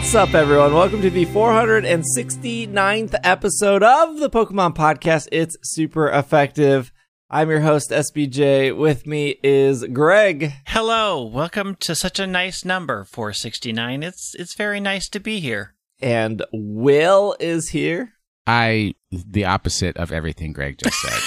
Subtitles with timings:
[0.00, 0.72] What's up, everyone?
[0.72, 5.28] Welcome to the 469th episode of the Pokemon Podcast.
[5.30, 6.90] It's super effective.
[7.28, 8.74] I'm your host, SBJ.
[8.76, 10.54] With me is Greg.
[10.68, 14.02] Hello, welcome to such a nice number, 469.
[14.02, 15.74] It's it's very nice to be here.
[16.00, 18.14] And Will is here.
[18.46, 21.20] I the opposite of everything Greg just said.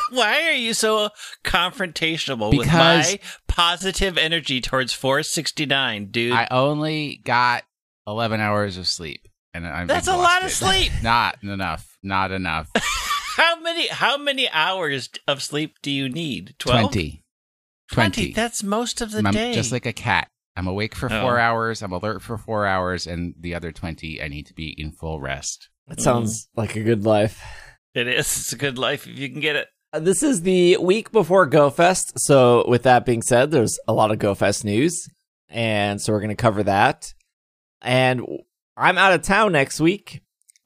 [0.10, 1.10] Why are you so
[1.44, 6.32] confrontational with Because- my positive energy towards 469, dude?
[6.32, 7.62] I only got
[8.08, 10.90] 11 hours of sleep and I'm That's a lot of sleep.
[11.02, 11.98] Not enough.
[12.02, 12.68] Not enough.
[13.36, 16.54] how many how many hours of sleep do you need?
[16.58, 16.80] 12?
[16.92, 17.22] 20.
[17.92, 18.10] 20.
[18.22, 18.32] 20.
[18.32, 19.52] That's most of the I'm day.
[19.54, 20.28] just like a cat.
[20.56, 21.20] I'm awake for Oh.
[21.22, 24.74] 4 hours, I'm alert for 4 hours and the other 20 I need to be
[24.76, 25.68] in full rest.
[25.86, 27.40] That sounds like a good life.
[27.94, 28.26] it is.
[28.26, 29.68] It's a good life if you can get it.
[29.92, 32.12] Uh, This is the week before GoFest.
[32.18, 35.08] So, with that being said, there's a lot of GoFest news.
[35.48, 37.14] And so, we're going to cover that.
[37.82, 38.26] And
[38.76, 40.20] I'm out of town next week.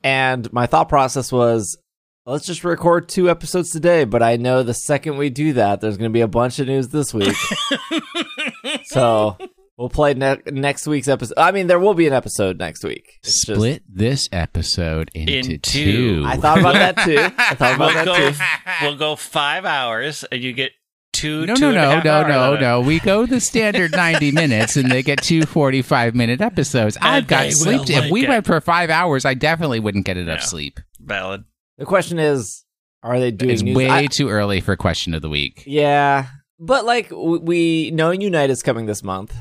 [0.04, 1.76] And my thought process was
[2.26, 4.04] let's just record two episodes today.
[4.04, 6.66] But I know the second we do that, there's going to be a bunch of
[6.66, 7.36] news this week.
[8.84, 9.36] so,
[9.76, 11.34] we'll play ne- next week's episode.
[11.38, 13.18] I mean, there will be an episode next week.
[13.22, 15.58] It's just- Split this episode into, Into.
[15.58, 16.22] two.
[16.26, 17.16] I thought about that too.
[17.18, 18.86] I thought about We'll that go, too.
[18.86, 20.72] we'll go five hours and you get
[21.12, 21.46] two.
[21.46, 22.62] no, two no, and a no, half no, hours no, out of it.
[22.62, 22.80] no.
[22.80, 26.96] We go the standard 90 minutes and they get two 45 minute episodes.
[27.00, 27.80] I've got they sleep.
[27.80, 28.28] will if we it.
[28.28, 30.46] went for five hours, I definitely wouldn't get enough Yeah.
[30.46, 30.80] sleep.
[31.00, 31.44] Valid.
[31.78, 32.64] The question is,
[33.02, 33.76] are they doing It's news?
[33.76, 35.64] way I- too early for question of the week.
[35.66, 36.26] yeah,
[36.60, 39.34] but like we know Unite is coming this month.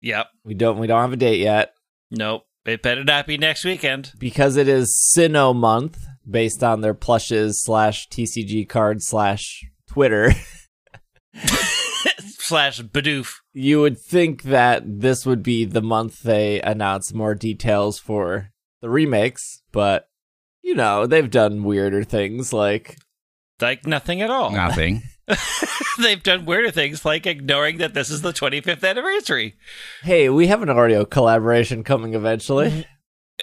[0.00, 0.26] Yep.
[0.44, 1.74] We don't we don't have a date yet
[2.10, 2.44] Nope.
[2.64, 4.12] It better not be next weekend.
[4.18, 10.32] because it is Sinnoh month based on their plushes slash TCG card slash Twitter.
[12.20, 13.34] Slash Bidoof.
[13.52, 18.50] you would think that this would be the month they announce more details for
[18.80, 20.08] the remakes, but
[20.62, 22.98] you know they've done weirder things like
[23.60, 24.50] Like nothing at all.
[24.50, 25.02] Nothing.
[26.00, 29.54] They've done weirder things like ignoring that this is the 25th anniversary.
[30.02, 32.70] hey, we have an Oreo collaboration coming eventually.
[32.70, 32.80] Mm-hmm.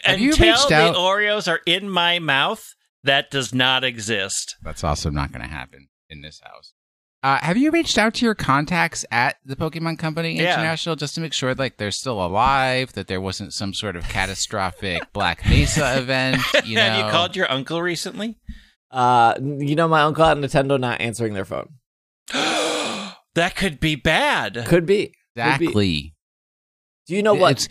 [0.03, 2.73] Have you Until reached the out- Oreos are in my mouth,
[3.03, 4.55] that does not exist.
[4.61, 6.73] That's also not going to happen in this house.
[7.21, 10.53] Uh, have you reached out to your contacts at the Pokemon Company Yeah.
[10.53, 14.03] International just to make sure like they're still alive, that there wasn't some sort of
[14.07, 16.41] catastrophic Black Mesa event?
[16.65, 16.81] You know?
[16.81, 18.37] Have you called your uncle recently?
[18.91, 21.69] Uh, you know, my uncle at Nintendo not answering their phone.
[22.33, 24.63] that could be bad.
[24.65, 25.07] Could be.
[25.35, 25.65] Could be.
[25.65, 26.15] exactly?
[27.07, 27.51] Do you know what?
[27.53, 27.67] It's,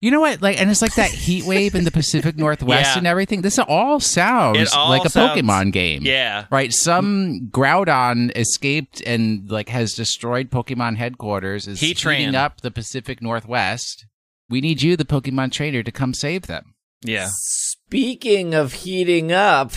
[0.00, 0.40] you know what?
[0.40, 2.98] Like, and it's like that heat wave in the Pacific Northwest Yeah.
[2.98, 3.42] and everything.
[3.42, 6.02] This all sounds all like a sounds- Pokemon game.
[6.04, 6.46] Yeah.
[6.50, 11.68] Right, some Groudon escaped and like has destroyed Pokemon headquarters.
[11.68, 12.16] Is Heatran.
[12.18, 14.06] heating up the Pacific Northwest.
[14.48, 16.74] We need you, the Pokemon trainer, to come save them.
[17.02, 17.28] Yeah.
[17.32, 19.72] Speaking of heating up,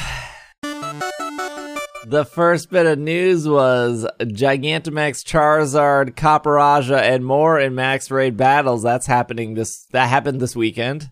[2.05, 8.83] the first bit of news was Gigantamax, Charizard, Copperajah, and more in Max Raid battles.
[8.83, 9.85] That's happening this.
[9.91, 11.11] That happened this weekend.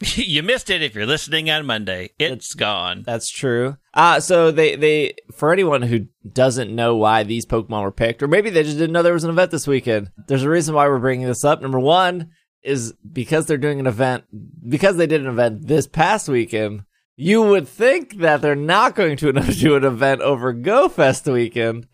[0.14, 2.10] you missed it if you're listening on Monday.
[2.18, 3.02] It's gone.
[3.04, 3.76] That's true.
[3.92, 8.28] Uh so they they for anyone who doesn't know why these Pokemon were picked, or
[8.28, 10.10] maybe they just didn't know there was an event this weekend.
[10.26, 11.60] There's a reason why we're bringing this up.
[11.60, 12.30] Number one
[12.62, 14.24] is because they're doing an event
[14.66, 16.84] because they did an event this past weekend.
[17.22, 21.86] You would think that they're not going to do an event over GoFest weekend,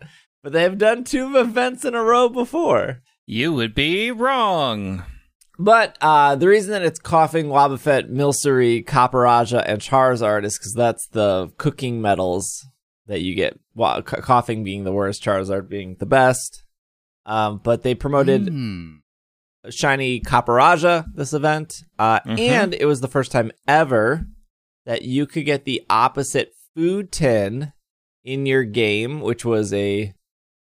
[0.42, 3.02] but they've done two events in a row before.
[3.26, 5.02] You would be wrong.
[5.58, 11.08] But uh, the reason that it's Koffing, Wobbuffet, Milcery, Copperajah, and Charizard is because that's
[11.08, 12.64] the cooking metals
[13.08, 13.58] that you get.
[13.74, 16.62] Wa- c- Koffing being the worst, Charizard being the best.
[17.24, 18.96] Um, but they promoted Hmm.
[19.70, 22.38] shiny Copperajah this event, uh, Mhm.
[22.38, 24.26] and it was the first time ever
[24.86, 27.72] that you could get the opposite food tin
[28.24, 30.14] in your game, which was a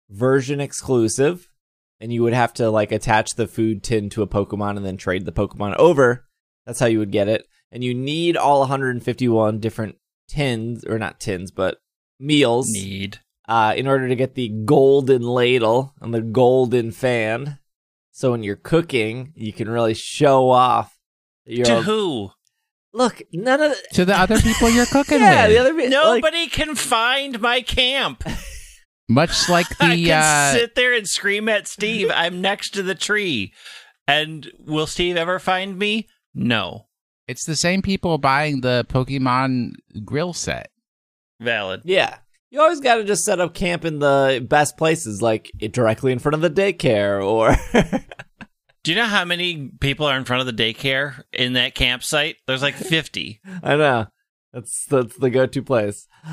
[0.10, 1.50] version exclusive,
[2.00, 4.98] and you would have to like attach the food tin to a Pokemon and then
[4.98, 6.26] trade the Pokemon over.
[6.66, 9.98] That's how you would get it, and you need all 151 different
[10.30, 11.78] tins, or not tins, but
[12.20, 13.20] meals Need.
[13.48, 17.60] uh, in order to get the golden ladle and the golden fan.
[18.12, 20.98] So when you're cooking, you can really show off.
[21.46, 22.32] You're To who?
[22.94, 25.22] Look, none of the, To the other people you're cooking with.
[25.22, 25.56] yeah, with.
[25.56, 28.24] the other pe- like, Nobody can find my camp.
[29.10, 32.12] Much like I the can uh, sit there and scream at Steve.
[32.14, 33.54] I'm next to the tree.
[34.08, 36.08] And will Steve ever find me?
[36.36, 36.88] No.
[37.28, 39.72] it's the same people buying the Pokemon
[40.06, 40.70] grill set.
[41.42, 41.82] Valid.
[41.86, 42.18] yeah.
[42.50, 46.20] You always got to just set up camp in the best places, like directly in
[46.20, 47.56] front of the daycare, or
[48.84, 52.36] Do you know how many people are in front of the daycare in that campsite?
[52.48, 53.40] There's like 50.
[53.64, 54.08] I know.
[54.52, 56.08] That's that's the go-to place.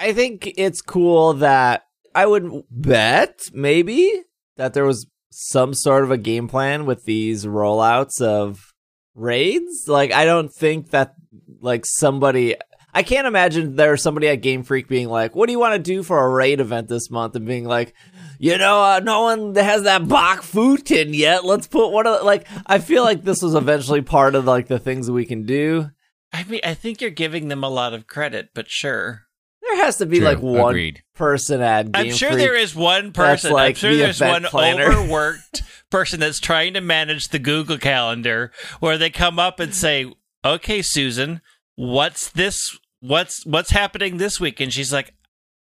[0.00, 1.84] I think it's cool that
[2.14, 4.10] I would bet maybe
[4.56, 8.72] that there was some sort of a game plan with these rollouts of
[9.14, 9.84] raids.
[9.86, 11.14] Like I don't think that
[11.60, 12.56] like somebody
[12.92, 15.78] I can't imagine there's somebody at Game Freak being like, "What do you want to
[15.92, 17.94] do for a raid event this month?" and being like,
[18.38, 21.44] "You know, uh, no one has that Bach food tin yet.
[21.44, 24.78] Let's put one of like." I feel like this was eventually part of like the
[24.78, 25.90] things we can do.
[26.32, 29.22] I mean, I think you're giving them a lot of credit, but sure.
[29.62, 31.02] There has to be True, like one agreed.
[31.14, 32.40] person at Game I'm sure Freak.
[32.44, 33.52] there is one person.
[33.52, 34.84] like I'm sure the there's one planner.
[34.84, 40.12] overworked person that's trying to manage the Google Calendar where they come up and say,
[40.44, 41.40] "Okay, Susan,
[41.80, 42.78] what's this?
[43.00, 45.14] What's what's happening this week?" And she's like,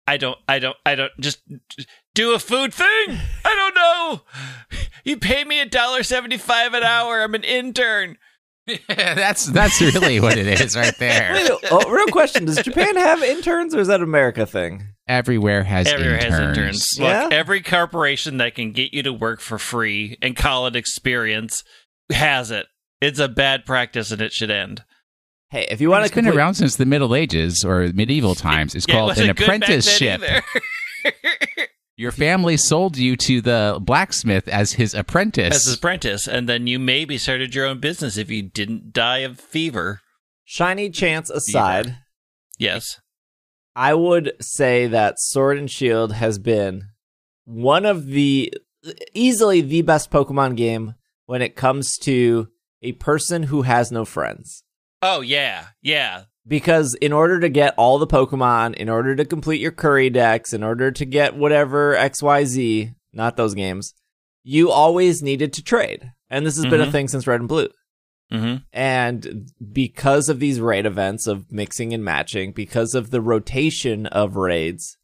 [0.07, 1.13] "I don't, I don't, I don't.
[1.21, 1.41] Just
[2.15, 3.19] do a food thing.
[3.45, 4.23] I don't know.
[5.05, 7.23] You pay me a dollar seventy-five an hour.
[7.23, 8.17] I'm an intern."
[8.67, 11.33] yeah, that's that's really what it is right there.
[11.33, 14.89] Wait, oh, real question: Does Japan have interns, or is that America thing?
[15.07, 16.35] Everywhere has Everywhere interns.
[16.35, 16.89] has interns.
[16.99, 17.29] Look, Yeah?
[17.33, 21.65] every corporation that can get you to work for free and call it experience
[22.13, 22.67] has it.
[23.01, 24.85] It's a bad practice and it should end.
[25.51, 27.89] Hey, if you want It's to been complete, been around since the Middle Ages or
[27.95, 28.75] medieval times.
[28.75, 30.45] It's Yeah, it called an wasn't good back then apprenticeship.
[31.97, 35.55] Your family sold you to the blacksmith as his apprentice.
[35.57, 39.19] As his apprentice, and then you maybe started your own business if you didn't die
[39.19, 40.01] of fever.
[40.45, 41.99] shiny chance aside,
[42.59, 43.01] Yes.
[43.75, 46.85] I would say that Sword and Shield has been
[47.45, 48.53] one of the
[49.15, 50.95] easily the best Pokemon game
[51.27, 52.49] when it comes to
[52.83, 54.63] a person who has no friends.
[55.03, 56.25] Oh yeah, yeah.
[56.47, 60.53] Because in order to get all the Pokemon, in order to complete your Curry Dex,
[60.53, 63.93] in order to get whatever XYZ, not those games,
[64.43, 66.11] you always needed to trade.
[66.31, 66.93] And this has been a Mhm.
[66.93, 67.69] thing since Red and Blue.
[68.31, 74.07] hmm And because of these raid events of mixing and matching, because of the rotation
[74.07, 74.97] of raids,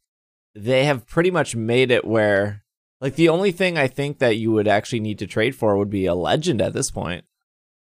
[0.54, 2.62] they have pretty much made it where,
[3.00, 5.90] like, the only thing I think that you would actually need to trade for would
[5.90, 7.24] be a legend at this point.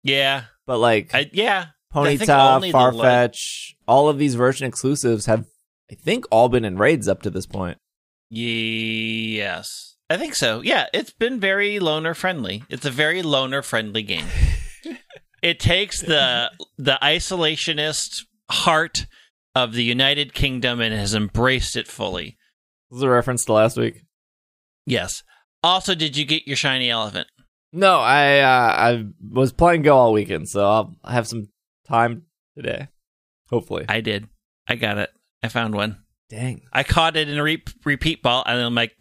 [0.03, 0.43] Yeah.
[0.65, 1.67] But, like, I, yeah.
[1.93, 5.45] Ponyta, only the le- Farfetch, all of these version exclusives have,
[5.91, 7.77] I think, all been in raids up to this point.
[8.29, 9.95] Yes.
[10.09, 10.61] I think so.
[10.61, 12.63] Yeah, it's been very loner friendly.
[12.69, 14.25] It's a very loner friendly game.
[15.43, 19.05] it takes the the isolationist heart
[19.55, 22.37] of the United Kingdom and has embraced it fully.
[22.89, 24.01] This is a reference to last week.
[24.85, 25.23] Yes.
[25.61, 27.27] Also, did you get your shiny elephant?
[27.71, 31.49] No, I uh, I was playing Go all weekend, so I'll have some
[31.89, 32.23] time
[32.55, 32.87] today.
[33.49, 33.85] Hopefully.
[33.89, 34.27] I did.
[34.67, 35.11] I got it.
[35.43, 36.03] I found one.
[36.29, 36.61] Dang.
[36.71, 38.95] I caught it in a re- repeat ball, and I'm like,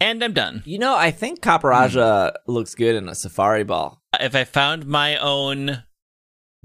[0.00, 0.62] and I'm done.
[0.66, 4.02] You know, I think Copperajah looks good in a safari ball.
[4.18, 5.84] If I found my own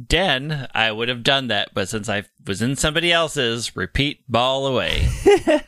[0.03, 1.73] den, I would have done that.
[1.73, 5.07] But since I was in somebody else's, repeat ball away.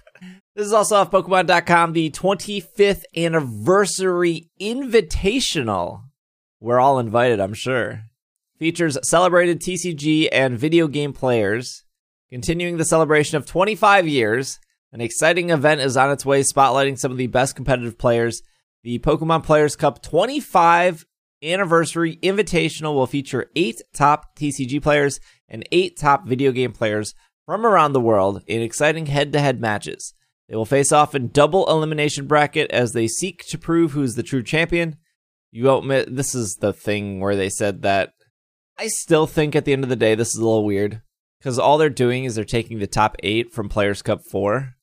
[0.56, 6.04] This is also off Pokemon.com, the 25th anniversary invitational.
[6.60, 8.04] We're all invited, I'm sure.
[8.64, 11.84] Features celebrated TCG and video game players.
[12.32, 14.58] Continuing the celebration of 25 years,
[14.94, 18.42] an exciting event is on its way, spotlighting some of the best competitive players.
[18.86, 21.06] The Pokemon Players Cup 25
[21.44, 27.16] anniversary invitational will feature eight top TCG players and eight top video game players
[27.46, 30.14] from around the world in exciting head to head matches.
[30.48, 34.24] They will face off in double elimination bracket as they seek to prove who's the
[34.24, 34.96] true champion.
[35.52, 38.14] You won't mi- this is the thing where they said that
[38.78, 41.02] I still think at the end of the day this is a little weird
[41.40, 44.76] because all they're doing is they're taking the top 8 from Players Cup 4,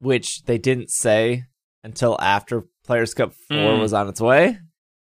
[0.00, 1.44] which they didn't say
[1.84, 3.80] until after Players Cup 4 Mm.
[3.80, 4.58] was on its way.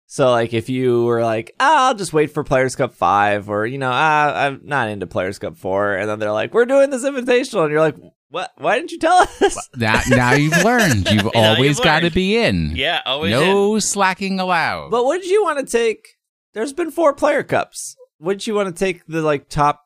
[0.06, 3.66] So like if you were like, ah, I'll just wait for Players Cup 5 or
[3.66, 6.90] you know, ah, I'm not into Players Cup 4 and then they're like, we're doing
[6.90, 7.96] this invitational and you're like,
[8.30, 8.50] what?
[8.58, 9.68] Why didn't you tell us?
[9.76, 11.08] Now, now you've learned.
[11.12, 12.72] You've always got to be in.
[12.74, 13.32] Yeah, always.
[13.32, 13.40] in.
[13.40, 14.90] no slacking allowed.
[14.90, 16.04] But what did you want to take?
[16.52, 17.96] There's been four player cups.
[18.24, 19.84] Wouldn't you want to take the like top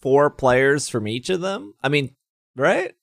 [0.00, 1.74] four players from each of them?
[1.82, 2.14] I mean,
[2.56, 2.94] right?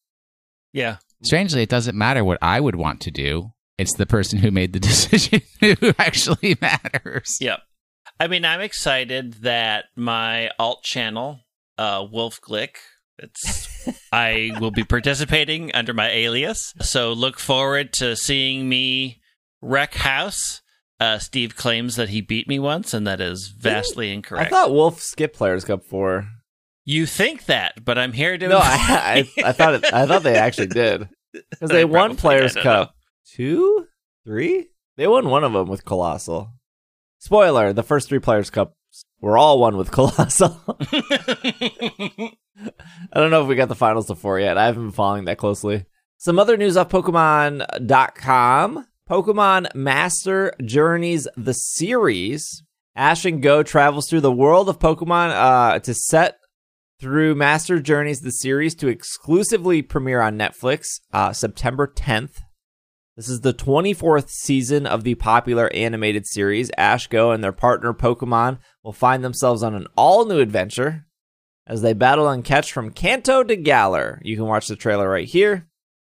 [0.71, 0.97] Yeah.
[1.23, 3.51] Strangely, it doesn't matter what I would want to do.
[3.77, 7.37] It's the person who made the decision who actually matters.
[7.41, 7.59] Yep.
[8.19, 11.39] I mean, I'm excited that my alt channel,
[11.77, 12.75] uh, Wolfe Glick,
[13.17, 13.67] it's
[14.11, 16.73] I will be participating under my alias.
[16.81, 19.21] So look forward to seeing me
[19.61, 20.60] wreck house.
[21.01, 24.45] Uh, Steve claims that he beat me once, and that is vastly incorrect.
[24.45, 26.27] I thought Wolfe skipped players cup four.
[26.85, 28.47] you think that, but I'm here to.
[28.47, 31.09] No, I, I I thought it, I thought they actually did
[31.49, 32.93] because they won players cup
[33.33, 33.87] two,
[34.25, 34.67] three.
[34.97, 36.53] They won one of them with Colossal.
[37.17, 38.75] Spoiler: the first three Players Cups
[39.19, 40.59] were all won with Colossal.
[40.67, 42.31] I
[43.15, 44.55] don't know if we got the finals to four yet.
[44.57, 45.85] I haven't been following that closely.
[46.17, 48.85] Some other news off Pokemon.com.
[49.11, 52.63] Pokemon Master Journeys, the series.
[52.95, 56.37] Ash and Goh travels through the world of Pokemon uh, to set
[56.97, 62.37] through Master Journeys, the series, to exclusively premiere on Netflix uh, September 10th.
[63.17, 66.71] This is the 24th season of the popular animated series.
[66.77, 71.05] Ash Goh and their partner Pokemon will find themselves on an all new adventure
[71.67, 74.21] as they battle and catch from Kanto to Galar.
[74.23, 75.67] You can watch the trailer right here.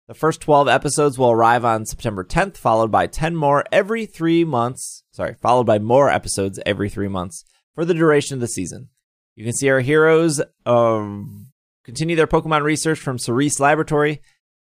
[0.08, 4.44] The first 12 episodes will arrive on September 10th, followed by 10 more every three
[4.44, 5.04] months.
[5.12, 8.90] Sorry, followed by more episodes every three months for the duration of the season.
[9.36, 11.48] You can see our heroes um,
[11.86, 14.22] continue their Pokemon research from Cerise Laboratory.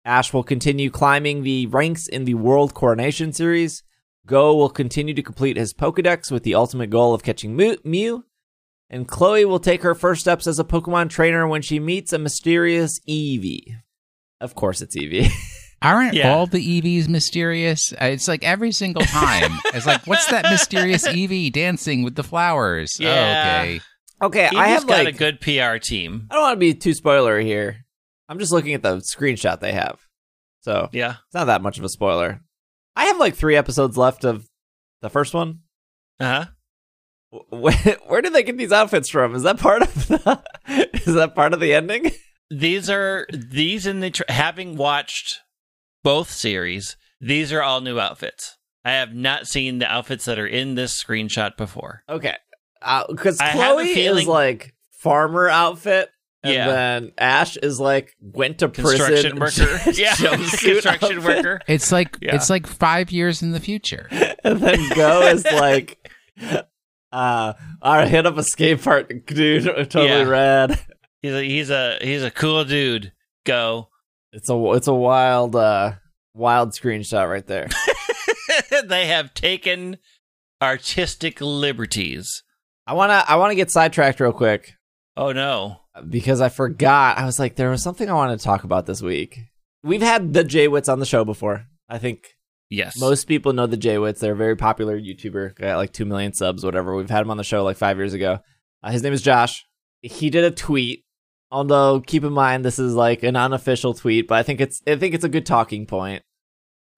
[0.05, 3.83] Ash will continue climbing the ranks in the World Coronation Series.
[4.29, 7.77] Goh will continue to complete his Pokedex with the ultimate goal of catching Mew.
[7.83, 8.25] Mew.
[8.89, 12.19] And Chloe will take her first steps as a Pokemon trainer when she meets a
[12.19, 13.81] mysterious Eevee.
[14.45, 15.31] Of course, it's Eevee.
[15.83, 16.33] Aren't Yeah.
[16.35, 17.93] all the Eevees mysterious?
[17.93, 19.53] Uh, It's like every single time.
[19.75, 22.99] it's like, what's that mysterious Eevee dancing with the flowers?
[23.01, 23.81] Oh, okay.
[24.23, 26.27] okay, He's I have got like a good PR team.
[26.31, 27.85] I don't want to be too spoiler here.
[28.29, 29.99] I'm just looking at the screenshot they have,
[30.63, 31.17] so Yeah.
[31.27, 32.41] it's not that much of a spoiler.
[32.97, 34.49] I have like three episodes left of
[35.03, 35.61] the first one.
[36.21, 36.45] Uh
[37.31, 37.43] huh.
[37.51, 37.73] Where,
[38.07, 39.35] where did they get these outfits from?
[39.35, 40.43] Is that part of the?
[41.05, 42.13] Is that part of the ending?
[42.59, 45.41] These are these in the tr- having watched
[46.03, 46.97] both series.
[47.21, 48.57] These are all new outfits.
[48.85, 52.03] I have not seen the outfits that are in this screenshot before.
[52.09, 52.37] Okay,
[53.09, 56.11] because I have a Chloe is like farmer outfit,
[56.43, 56.67] and Yeah.
[56.67, 59.91] then Ash is like went to Construction prison worker.
[59.93, 60.15] yeah.
[60.17, 61.25] Construction outfit.
[61.25, 61.61] worker.
[61.67, 62.35] It's like Yeah.
[62.37, 64.07] it's like five years in the future.
[64.45, 66.11] and then Goh is like,
[67.13, 69.65] uh, I hit up a skate park, dude.
[69.65, 70.23] Totally Yeah.
[70.29, 70.79] rad.
[71.25, 73.13] He's a he's a he's a cool dude.
[73.47, 73.87] Goh.
[74.33, 75.93] It's a it's a wild uh
[76.35, 77.69] wild screenshot right there.
[78.85, 79.97] they have taken
[80.61, 82.43] artistic liberties.
[82.87, 84.75] I wanna I wanna get sidetracked real quick
[85.17, 85.81] Oh no.
[86.11, 87.17] because I forgot.
[87.17, 89.39] I was like, there was something I wanted to talk about this week.
[89.83, 91.65] We've had the JWittz on the show before.
[91.89, 92.35] I think
[92.69, 93.01] Yes.
[93.01, 94.19] most people know the JWittz.
[94.19, 95.57] They're a very popular YouTuber.
[95.57, 96.95] Got like two million subs, whatever.
[96.95, 98.41] We've had him on the show like five years ago.
[98.83, 99.65] Uh, his name is Josh.
[100.03, 101.04] He did a tweet.
[101.55, 104.97] Although keep in mind this is like an unofficial tweet, but I think it's I
[104.97, 106.23] think it's a good talking point.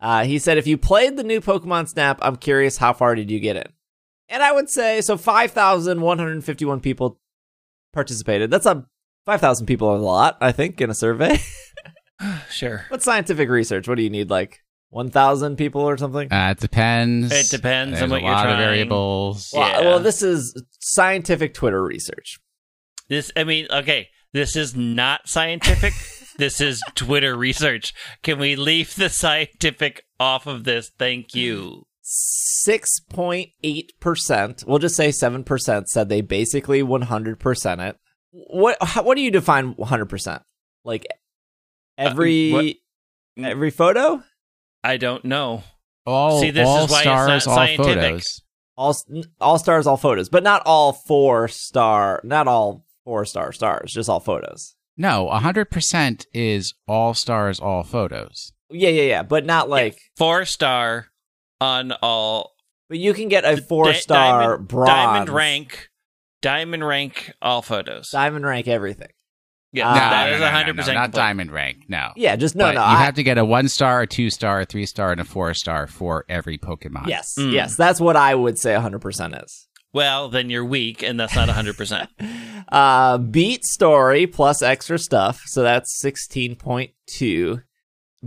[0.01, 3.31] Uh, he said, "If you played the new Pokemon Snap, I'm curious how far did
[3.31, 3.67] you get in?"
[4.31, 5.19] And I would say so.
[5.19, 7.21] Five thousand one hundred fifty-one people
[7.93, 8.51] participated.
[8.51, 8.87] That's a
[9.27, 11.39] five thousand people is a lot, I think, in a survey.
[12.51, 12.87] sure.
[12.89, 13.87] What's scientific research?
[13.89, 14.31] What do you need?
[14.31, 16.33] Like one thousand people or something?
[16.33, 17.31] Uh, it depends.
[17.31, 18.67] It depends There's on what a you're lot of trying.
[18.69, 19.51] variables.
[19.53, 19.81] Well, Yeah.
[19.89, 22.39] well, this is scientific Twitter research.
[23.11, 25.93] This I mean, okay, this is not scientific.
[26.39, 27.93] this is Twitter research.
[28.23, 30.91] Can we leave the scientific off of this?
[30.99, 31.87] Thank you.
[32.05, 37.97] 6.8%, we'll just say 7% said they basically 100% it.
[38.31, 40.43] What how, what do you define 100%?
[40.85, 41.15] Like uh,
[41.99, 42.77] every what?
[43.39, 44.23] every photo?
[44.85, 45.65] I don't know.
[46.05, 48.03] All, See, this all is why it's not all scientific.
[48.03, 48.43] photos.
[48.77, 48.95] All
[49.41, 54.11] all stars all photos, but not all four star, not all four star stars, just
[54.11, 54.75] all photos.
[54.99, 58.53] No, 100% is all stars, all photos.
[58.71, 61.07] Yeah, yeah, yeah, but not like Four star
[61.61, 62.53] on all
[62.89, 65.89] but you can get a Di- 4 star diamond, bronze diamond rank.
[66.43, 68.11] Diamond rank all photos.
[68.11, 69.09] diamond rank everything.
[69.73, 70.95] yeah, Uh, that no, is no, no, no, no, percent.
[70.97, 71.79] not diamond rank.
[71.89, 72.11] No.
[72.17, 72.81] Yeah, just no But no.
[72.81, 75.21] you I- have to get a one star, a two star, a three star, and
[75.21, 77.07] a four star for every Pokemon.
[77.09, 77.53] Yes, Mm.
[77.53, 79.66] yes, that's what I would say 100% is.
[79.97, 82.11] Well, then you're weak, and that's not hundred percent.
[82.69, 87.63] Uh, beat story plus extra stuff, so that's 16.2.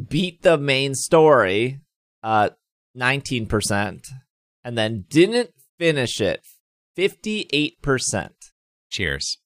[0.07, 1.81] Beat the main story,
[2.23, 2.51] uh,
[2.97, 4.07] 19%.
[4.63, 6.47] And then didn't finish it,
[6.97, 8.29] 58%.
[8.89, 9.38] Cheers.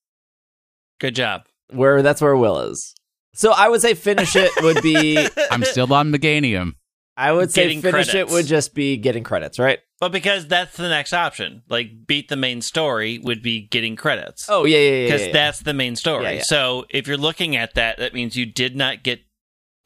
[1.00, 1.48] Good job.
[1.72, 2.94] Where that's where Will is.
[3.34, 6.76] So I would say finish it would be, I'm still on Meganium.
[7.16, 9.80] I would say finish it would just be getting credits, right?
[10.00, 11.62] But because that's the next option.
[11.70, 14.48] Like beat the main story would be getting credits.
[14.50, 15.06] Oh, yeah, yeah, yeah.
[15.06, 15.34] because yeah, yeah.
[15.34, 16.36] that's the main story.
[16.36, 16.42] Yeah.
[16.44, 19.22] So if you're looking at that, that means you did not get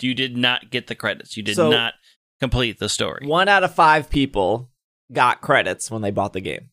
[0.01, 1.35] you did not get the credits.
[1.35, 1.95] You did So- not
[2.39, 3.27] complete the story.
[3.27, 4.71] One out of five people
[5.11, 6.69] got credits when they bought the game.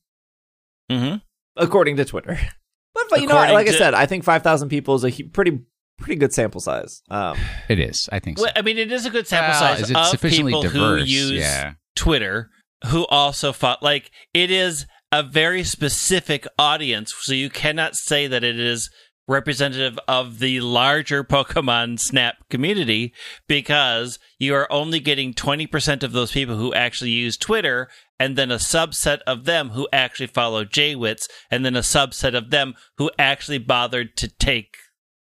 [0.91, 1.17] hmm
[1.57, 2.39] according to Twitter.
[2.95, 5.63] But, but you know, like I said, I think five thousand people is a pretty
[5.99, 7.03] pretty good sample size.
[7.11, 7.37] Um,
[7.69, 8.09] It is.
[8.13, 8.45] I think so.
[8.45, 10.63] Well, I mean, it is a good sample Well, size is it of sufficiently people
[10.63, 11.03] diverse?
[11.03, 11.73] who use yeah.
[11.97, 12.51] Twitter.
[12.87, 13.83] who also fought.
[13.83, 18.91] Like it is a very specific audience, so you cannot say that it is
[19.27, 23.15] representative of the larger Pokemon Snap community
[23.49, 27.89] because you are only getting 20% of those people who actually use Twitter
[28.21, 32.51] and then a subset of them who actually follow JWittz and then a subset of
[32.51, 34.75] them who actually bothered to take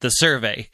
[0.04, 0.68] the survey.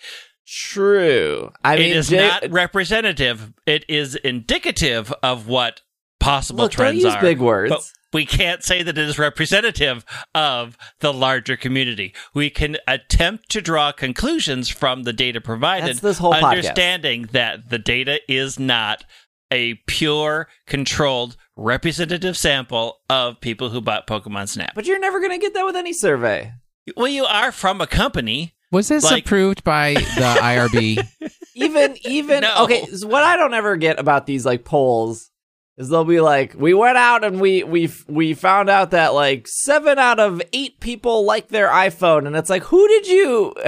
[0.47, 1.53] True.
[1.65, 3.53] I mean, it is Jay- not representative.
[3.67, 5.81] It is indicative of what
[6.19, 7.21] possible Look, don't trends use are.
[7.21, 7.71] big words.
[7.71, 7.83] But
[8.13, 12.13] we can't say that it is representative of the larger community.
[12.35, 16.49] We can attempt to draw conclusions from the data provided, That's this whole podcast.
[16.51, 19.05] understanding that the data is not
[19.53, 24.75] a pure, controlled, representative sample of people who bought Pokemon Snap.
[24.75, 26.53] But you're never going to get that with any survey.
[26.97, 28.55] Well, you are from a company.
[28.73, 30.01] Was this Like- approved by the
[30.41, 31.07] IRB?
[31.55, 32.65] Even, even, No.
[32.65, 35.31] okay, so what I don't ever get about these like polls
[35.77, 39.47] is they'll be like, we went out and we, we, we found out that like
[39.49, 42.27] seven out of eight people like their iPhone.
[42.27, 43.55] And it's like, who did you,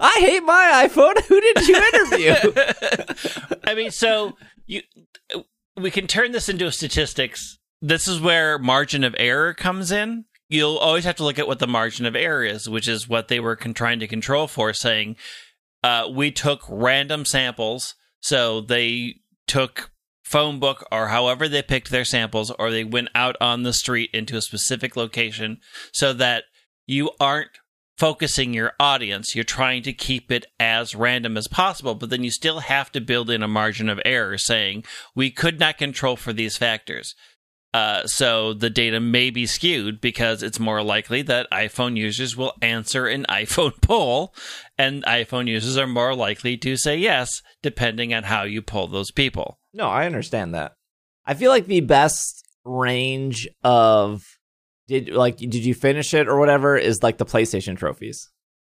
[0.00, 1.20] I hate my iPhone.
[1.26, 3.54] Who did you interview?
[3.64, 4.82] I mean, so you
[5.76, 7.58] we can turn this into a statistics.
[7.80, 10.26] This is where margin of error comes in.
[10.50, 13.28] You'll always have to look at what the margin of error is, which is what
[13.28, 15.16] they were con- trying to control for, saying
[15.84, 17.94] uh, we took random samples.
[18.20, 19.14] So they
[19.46, 19.92] took
[20.24, 24.10] phone book or however they picked their samples, or they went out on the street
[24.12, 25.58] into a specific location
[25.92, 26.44] so that
[26.86, 27.50] you aren't
[27.96, 29.34] focusing your audience.
[29.34, 33.00] You're trying to keep it as random as possible, but then you still have to
[33.00, 37.14] build in a margin of error saying we could not control for these factors.
[37.72, 42.52] Uh, so the data may be skewed because it's more likely that iPhone users will
[42.60, 44.34] answer an iPhone poll,
[44.76, 49.10] and iPhone users are more likely to say yes, depending on how you poll those
[49.10, 49.58] people.
[49.72, 50.72] No, I understand that.
[51.24, 54.22] I feel like the best range of
[54.88, 58.28] did like did you finish it or whatever is like the PlayStation trophies.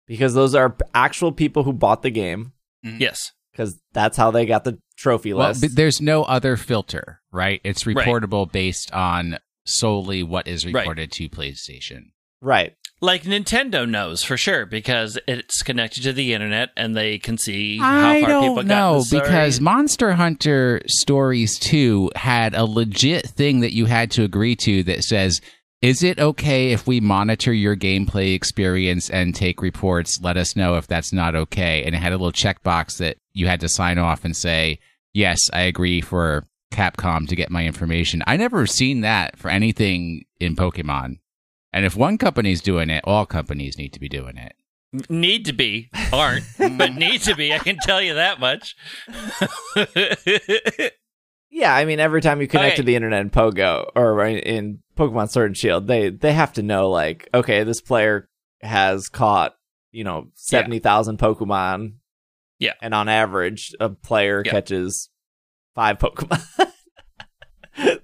[0.06, 2.52] Because those are actual people who bought the game
[2.84, 3.32] Yes.
[3.56, 5.60] Cuz that's how they got the trophy list.
[5.60, 7.60] but there's no other filter, right?
[7.64, 7.96] It's Right.
[7.96, 10.74] reportable based on solely what is Right.
[10.74, 12.10] reported to PlayStation.
[12.40, 12.74] right.
[13.00, 17.78] Like Nintendo knows for sure because it's connected to the internet and they can see
[17.78, 18.74] how I far people don't got.
[18.78, 19.22] know in the story.
[19.22, 24.82] because Monster Hunter Stories 2 had a legit thing that you had to agree to
[24.84, 25.40] that says,
[25.82, 30.18] is it okay if we monitor your gameplay experience and take reports?
[30.22, 31.82] Let us know if that's not okay.
[31.84, 34.78] And it had a little checkbox that you had to sign off and say,
[35.12, 38.22] yes, I agree for Capcom to get my information.
[38.26, 41.18] I never seen that for anything in Pokemon.
[41.72, 44.54] And if one company's doing it, all companies need to be doing it.
[45.10, 46.44] need to be aren't
[46.78, 48.76] but need to be i can tell you that much
[51.50, 52.76] Yeah, I mean every time you connect Okay.
[52.76, 56.52] to the internet in Pogo or in- in Pokemon Sword and Shield, they they have
[56.54, 58.28] to know like, okay, this player
[58.60, 59.54] has caught,
[59.92, 61.94] you know, 70,000 Pokemon.
[62.64, 62.72] Yeah.
[62.82, 64.50] And on average, a player Yeah.
[64.52, 65.10] catches
[65.74, 66.70] 5 Pokemon.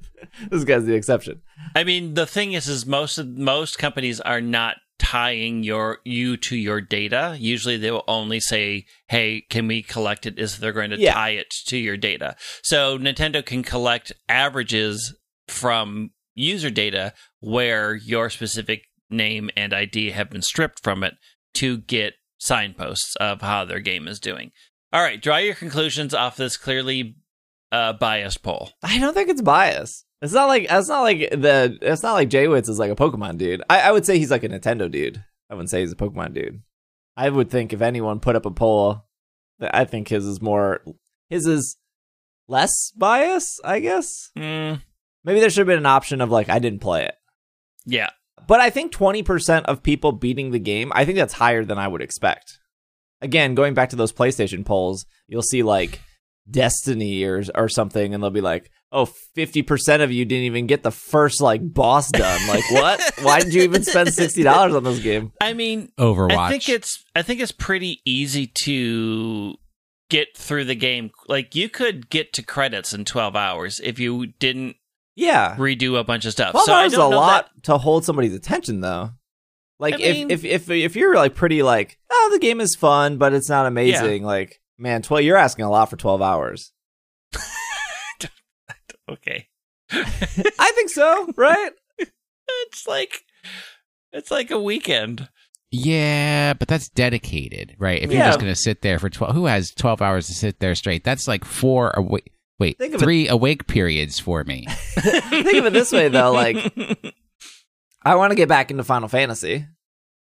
[0.50, 1.40] this guy's the exception.
[1.74, 6.36] i mean the thing is is most of most companies are not tying your you
[6.36, 10.72] to your data usually they will only say hey can we collect it is they're
[10.72, 11.14] going to Yeah.
[11.14, 15.14] tie it to your data so nintendo can collect averages
[15.48, 21.14] from user data where your specific name and id have been stripped from it
[21.54, 24.50] to get signposts of how their game is doing
[24.92, 27.16] all right draw your conclusions off this clearly
[27.70, 30.04] uh, biased poll I don't think it's biased.
[30.22, 33.38] It's not like it's not like the it's not like JWittz is like a Pokemon
[33.38, 33.62] dude.
[33.70, 35.24] I, I would say he's like a Nintendo dude.
[35.48, 36.62] I wouldn't say he's a Pokemon dude.
[37.16, 39.06] I would think if anyone put up a poll,
[39.60, 40.82] that I think his is more
[41.30, 41.76] his is
[42.48, 43.60] less bias.
[43.64, 44.82] I guess mm,
[45.24, 47.14] maybe there should have been an option of like I didn't play it,
[47.86, 48.10] yeah
[48.46, 50.92] but I think twenty percent of people beating the game.
[50.94, 52.58] I think that's higher than I would expect.
[53.22, 56.00] Again, going back to those PlayStation polls, you'll see like
[56.50, 60.66] Destiny or or something, and they'll be like, "Oh, 50 percent of you didn't even
[60.66, 63.00] get the first like boss done." Like, what?
[63.22, 65.32] Why did you even spend sixty dollars on this game?
[65.40, 66.36] i mean Overwatch.
[66.36, 69.54] I think it's I think it's pretty easy to
[70.08, 71.10] get through the game.
[71.28, 74.76] Like you could get to credits in 12 hours if you didn't
[75.20, 76.52] Yeah, redo a bunch of stuff.
[76.52, 79.10] twelve so I hours is a don't know lot to hold somebody's attention, though.
[79.78, 82.74] Like, I mean- if, if if if you're like pretty like, oh, the game is
[82.74, 84.22] fun, but it's not amazing.
[84.24, 86.72] Like, man, twelve, you're asking a lot for twelve hours.
[89.08, 89.48] Okay.
[89.92, 91.70] I think so, right?
[91.98, 93.24] it's like
[94.12, 95.28] it's like a weekend.
[95.72, 98.00] Yeah, but that's dedicated, right?
[98.02, 100.58] If you're just going to sit there for 12, who has 12 hours to sit
[100.58, 101.04] there straight?
[101.04, 102.32] That's like four a week.
[102.60, 104.66] Wait, Think of it- three awake periods for me.
[104.94, 106.30] Think of it this way, though.
[106.32, 106.56] Like,
[108.02, 109.66] I want to get back into Final Fantasy,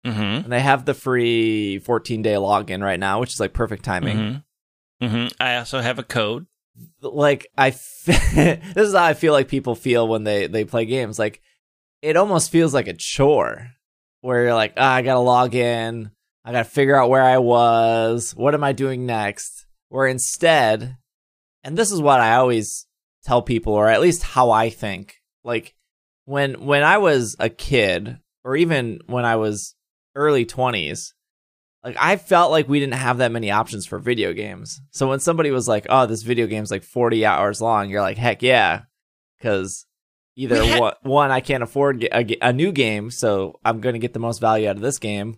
[0.04, 3.84] hmm and they have the free 14 day login right now, which is like perfect
[3.84, 4.42] timing.
[5.00, 6.46] hmm hmm I also have a code.
[7.02, 10.86] Like, I, f- this is how I feel like people feel when they they play
[10.86, 11.18] games.
[11.18, 11.42] Like,
[12.00, 13.68] it almost feels like a chore,
[14.22, 16.10] where you're like, ah, I gotta log in,
[16.44, 19.66] I gotta figure out where I was, what am I doing next?
[19.88, 20.96] Where instead,
[21.64, 22.86] and this is what I always
[23.24, 25.74] tell people, or at least how I think, like
[26.24, 29.74] when when I was a kid, or even when I was
[30.14, 31.14] early twenties,
[31.84, 34.80] like I felt like we didn't have that many options for video games.
[34.90, 38.18] So when somebody was like, "Oh, this video game's like forty hours long," you're like,
[38.18, 38.82] "Heck yeah,"
[39.38, 39.86] because
[40.36, 43.98] either had- one, one I can't afford a, a new game, so I'm going to
[43.98, 45.36] get the most value out of this game,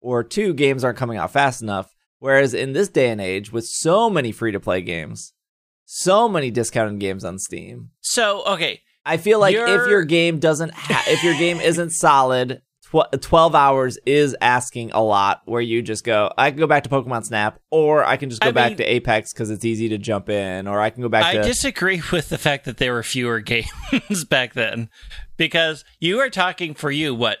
[0.00, 1.94] or two games aren't coming out fast enough.
[2.20, 5.32] Whereas in this day and age, with so many free to play games,
[5.90, 10.38] so many discounted games on Steam, So okay, I feel like if You're- your game
[10.38, 12.60] doesn't, ha- if your game isn't solid,
[12.92, 15.40] tw- twelve hours is asking a lot.
[15.46, 18.42] Where you just go, I can go back to Pokemon Snap, or I can just
[18.42, 21.00] go I back mean- to Apex because it's easy to jump in, or I can
[21.02, 21.42] go back I to.
[21.42, 24.90] disagree with the fact that there were fewer games back then,
[25.38, 27.38] because you are talking for you what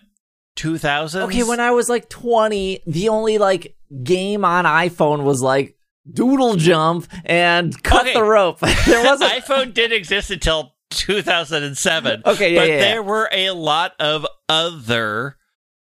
[0.56, 1.22] two thousand?
[1.24, 5.74] okay, when I was like twenty, the only like game on iPhone was like
[6.12, 8.14] Doodle Jump and Cut Okay.
[8.14, 8.60] the Rope.
[8.86, 9.30] there wasn't.
[9.44, 12.22] iPhone did exist until 2007.
[12.24, 12.80] Okay, yeah, but yeah, yeah.
[12.80, 15.36] there were a lot of other.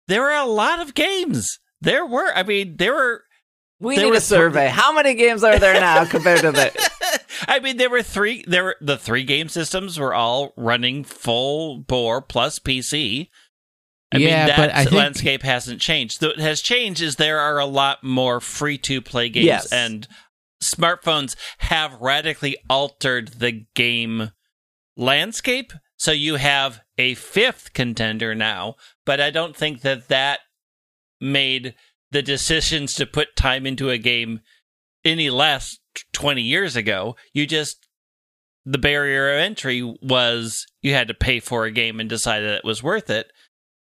[0.08, 1.60] There were a lot of games.
[1.82, 2.32] There were.
[2.34, 3.23] I mean, there were.
[3.79, 4.67] we there need a survey.
[4.67, 6.75] How many games are there now compared to that?
[7.47, 8.43] I mean, there were three.
[8.47, 13.29] There were the three game systems were all running full bore plus PC.
[14.11, 16.21] I Yeah, mean, that but I think- landscape hasn't changed.
[16.21, 19.71] What has changed is there are a lot more free to play games, Yes.
[19.71, 20.07] and
[20.63, 24.31] smartphones have radically altered the game
[24.97, 25.73] landscape.
[25.97, 30.39] So you have a fifth contender now, but I don't think that that
[31.21, 31.75] made
[32.11, 34.41] the decisions to put time into a game
[35.05, 35.77] any less
[36.13, 37.15] 20 years ago.
[37.33, 37.85] You just
[38.65, 42.57] the barrier of entry was you had to pay for a game and decide that
[42.57, 43.31] it was worth it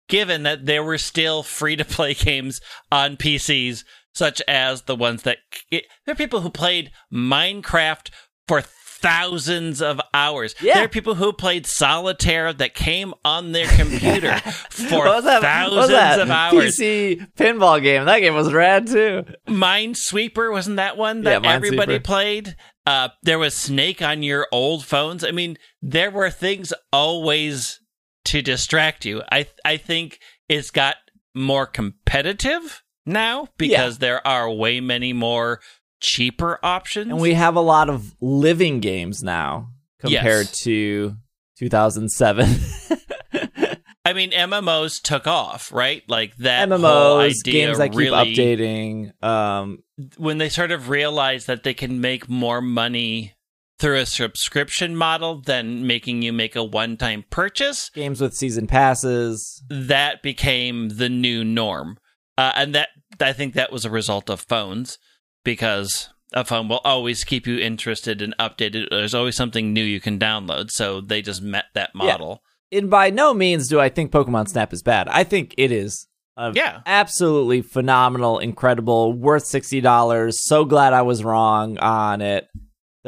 [0.08, 5.22] given that there were still free to play games on PCs such as the ones
[5.22, 5.38] that
[5.70, 8.10] there are people who played Minecraft
[8.48, 8.62] for
[9.00, 10.54] thousands of hours.
[10.60, 10.74] Yeah.
[10.74, 14.38] There are people who played solitaire that came on their computer
[14.70, 15.70] for What was that?
[15.70, 16.76] What was thousands of hours.
[16.76, 18.06] PC pinball game.
[18.06, 19.24] That game was rad too.
[19.46, 22.56] Minesweeper wasn't that one that Yeah, everybody played?
[22.86, 25.22] Uh, there was Snake on your old phones.
[25.22, 27.78] I mean, there were things always
[28.28, 29.22] to distract you.
[29.30, 30.96] I I think it's got
[31.34, 35.60] more competitive now because there are way many more
[36.00, 37.10] cheaper options.
[37.10, 40.60] And we have a lot of living games now compared Yes.
[40.62, 41.16] to
[41.58, 42.48] 2007.
[44.04, 46.02] I mean, MMOs took off, right?
[46.08, 49.12] Like that whole MMOs, idea games that keep updating.
[49.22, 49.82] Um,
[50.16, 53.34] when they sort of realize that they can make more money
[53.78, 59.62] through a subscription model than making you make a one-time purchase, games with season passes.
[59.70, 61.98] that became the new norm.
[62.36, 62.88] Uh, and that
[63.20, 64.98] I think that was a result of phones
[65.44, 68.90] because a phone will always keep you interested and updated.
[68.90, 72.42] There's always something new you can download, so they just met that model.
[72.70, 75.08] And by no means do I think Pokemon Snap is bad.
[75.08, 76.06] I think it is.
[76.54, 76.82] Yeah.
[76.86, 80.46] absolutely phenomenal, incredible, worth sixty dollars.
[80.46, 82.46] So glad I was wrong on it.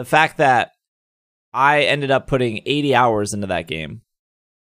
[0.00, 0.70] The fact that
[1.52, 4.00] I ended up putting eighty hours into that game,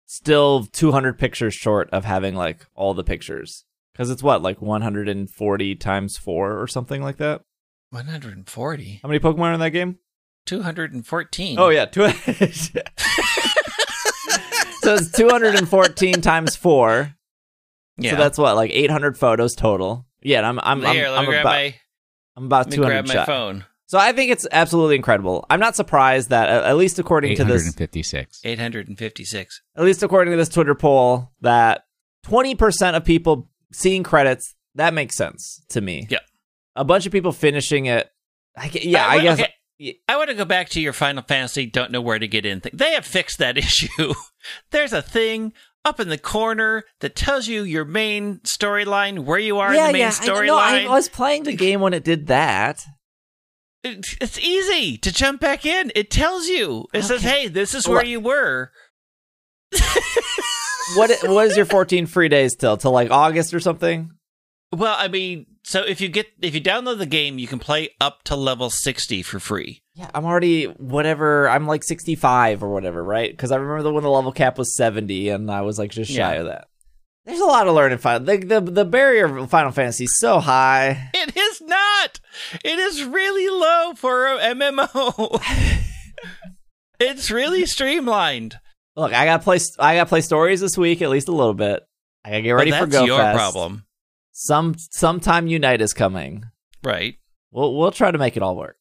[0.05, 3.65] still two hundred pictures short of having like all the pictures.
[3.91, 7.41] Because it's what, like one hundred and forty times four or something like that.
[7.89, 9.97] 140, How many Pokemon are in that game?
[10.45, 11.59] 214.
[11.59, 12.07] Oh yeah, two.
[12.11, 12.79] so
[14.85, 17.15] it's two hundred and fourteen times four.
[17.97, 18.11] yeah.
[18.11, 20.05] So that's what, like 800 photos total.
[20.21, 21.75] Yeah, I'm I'm I'm, I'm about my
[22.37, 23.65] I'm about let me 200 grab my phone.
[23.87, 25.45] So I think it's absolutely incredible.
[25.49, 28.41] I'm not surprised that at at least according to this 856.
[28.43, 29.61] 856.
[29.75, 31.85] at least according to this Twitter poll that
[32.25, 36.07] 20% of people seeing credits that makes sense to me.
[36.09, 36.19] Yeah.
[36.75, 38.09] A bunch of people finishing it.
[38.55, 39.99] I, ge- yeah, Uh, I guess okay.
[40.07, 42.61] I want to go back to your Final Fantasy don't know where to get in
[42.61, 42.71] thing.
[42.75, 44.13] They have fixed that issue.
[44.71, 45.53] There's a thing
[45.85, 49.87] up in the corner that tells you your main storyline, where you are yeah, in
[49.87, 50.09] the main yeah.
[50.53, 52.85] I, know, I was playing the game when it did that.
[53.93, 55.91] It- It's easy to jump back in.
[55.95, 56.85] It tells you.
[56.93, 58.71] It says, "Hey, this is where you were."
[60.95, 64.11] What what is your 14 free days till till like August or something?
[64.71, 67.89] Well, I mean, so if you get if you download the game, you can play
[67.99, 69.81] up to level sixty for free.
[69.95, 71.49] Yeah, I'm already whatever.
[71.49, 73.31] I'm like 65 or whatever, right?
[73.31, 76.11] Because I remember the when the level cap was 70, and I was like just
[76.11, 76.39] shy Yeah.
[76.41, 76.67] of that.
[77.27, 77.97] There's a lot of learning.
[77.97, 81.09] Final the, the the barrier of Final Fantasy is so high.
[81.13, 82.21] It is not.
[82.63, 85.41] It is really low for a MMO.
[87.01, 88.59] it's really streamlined.
[88.95, 89.59] Look, I got to play.
[89.77, 91.83] I got play stories this week at least a little bit.
[92.23, 93.35] I got to get ready for that's Go your Fest.
[93.35, 93.85] problem,
[94.31, 96.45] Some sometime Unite is coming.
[96.83, 97.15] right?
[97.51, 98.77] We'll we'll try to make it all work.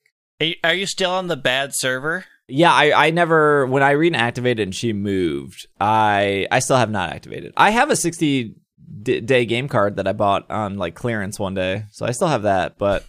[0.62, 2.26] Are you still on the bad server?
[2.48, 7.10] Yeah, I, I never when Irene activated and she moved, I I still have not
[7.10, 7.52] activated.
[7.56, 8.54] I have a 60
[9.02, 12.28] d- day game card that I bought on like clearance one day, so I still
[12.28, 12.78] have that.
[12.78, 13.04] But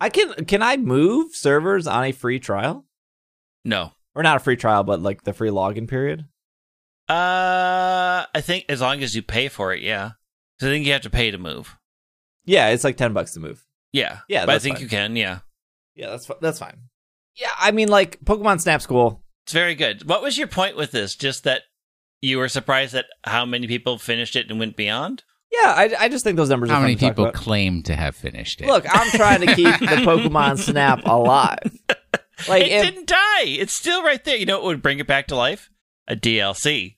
[0.00, 2.86] I can can I move servers on a free trial
[3.64, 3.92] No.
[4.14, 6.24] or not a free trial, but like the free login period?
[7.08, 10.12] Uh, I think as long as you pay for it, yeah.
[10.60, 11.76] 'Cause I think you have to pay to move.
[12.44, 13.64] Yeah, it's like ten bucks to move.
[13.92, 14.82] Yeah, Yeah, But I think fine.
[14.82, 15.16] you can.
[15.16, 15.38] Yeah,
[15.94, 16.87] Yeah, that's that's fine.
[17.38, 19.22] Yeah, I mean like Pokemon Snap's cool.
[19.44, 20.08] it's very good.
[20.08, 21.14] What was your point with this?
[21.14, 21.62] Just that
[22.20, 25.22] you were surprised at how many people finished it and went beyond.
[25.50, 26.68] Yeah, I, I just think those numbers.
[26.68, 27.34] How are fun many to talk people about.
[27.34, 28.66] claim to have finished it?
[28.66, 31.58] Look, I'm trying to keep the Pokemon Snap alive.
[32.48, 33.42] Like it if- didn't die.
[33.46, 34.36] It's still right there.
[34.36, 35.70] You know what would bring it back to life?
[36.06, 36.94] A DLC.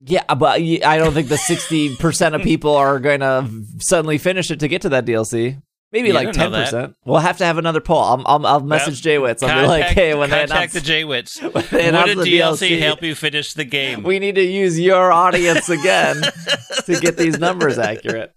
[0.00, 3.46] Yeah, but I don't think the sixty percent of people are going to
[3.80, 5.60] suddenly finish it to get to that DLC.
[5.92, 6.94] Maybe You like ten percent.
[7.04, 7.98] We'll have to have another poll.
[7.98, 9.42] I'll I'll, I'll message JWittz.
[9.42, 11.42] I'll be like, hey, when they contact announce, the JWittz.
[11.54, 14.04] when they Would a the DLC, DLC, help you finish the game?
[14.04, 16.22] we need to use your audience again
[16.86, 18.32] to get these numbers accurate.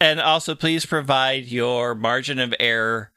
[0.00, 3.12] And also, please provide your margin of error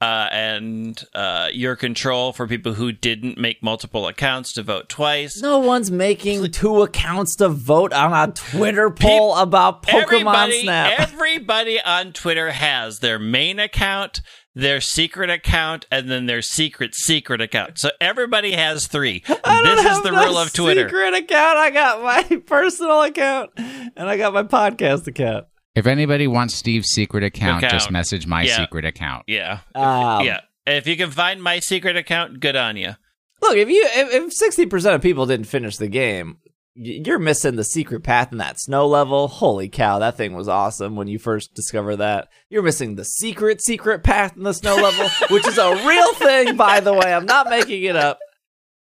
[0.00, 5.40] uh, and uh, your control for people who didn't make multiple accounts to vote twice.
[5.40, 11.00] No one's making two accounts to vote on a Twitter poll about Pokemon everybody, Snap.
[11.00, 14.20] everybody on Twitter has their main account,
[14.54, 17.78] their secret account, and then their secret secret account.
[17.78, 19.22] So everybody has three.
[19.66, 20.88] This is the no rule of Twitter.
[20.88, 21.58] Secret account.
[21.58, 25.46] I got my personal account and I got my podcast account.
[25.76, 27.72] If anybody wants Steve's secret account, Account.
[27.72, 28.56] just message my Yeah.
[28.56, 29.24] secret account.
[29.28, 30.40] Yeah, Um, yeah.
[30.66, 32.96] If you can find my secret account, good on you.
[33.42, 36.38] Look, if you if sixty percent of people didn't finish the game,
[36.74, 39.28] you're missing the secret path in that snow level.
[39.28, 42.28] Holy cow, that thing was awesome when you first discovered that.
[42.50, 46.56] You're missing the secret secret path in the snow level, which is a real thing,
[46.56, 47.14] by the way.
[47.14, 48.18] I'm not making it up.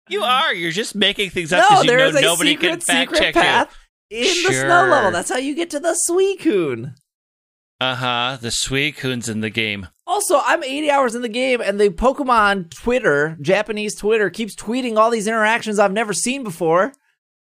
[0.09, 0.55] You are.
[0.55, 3.77] You're just making things up No, because you know nobody secret can fact check path
[4.15, 5.11] in the snow level.
[5.11, 6.95] That's how you get to the Suicune.
[7.81, 8.39] Uh huh.
[8.41, 9.89] The Suicune's in the game.
[10.07, 14.97] Also, I'm 80 hours in the game, and the Pokemon Twitter, Japanese Twitter, keeps tweeting
[14.97, 16.93] all these interactions I've never seen before.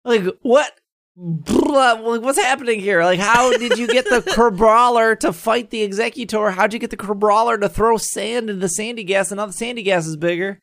[0.05, 0.73] Like, what?
[1.16, 3.03] Like, what's happening here?
[3.03, 6.53] Like, how did you get the Crabrawler to fight the Exeggutor?
[6.53, 10.07] How'd you get the Crabrawler to throw sand into the Sandygast, and now the Sandygast
[10.07, 10.61] is bigger?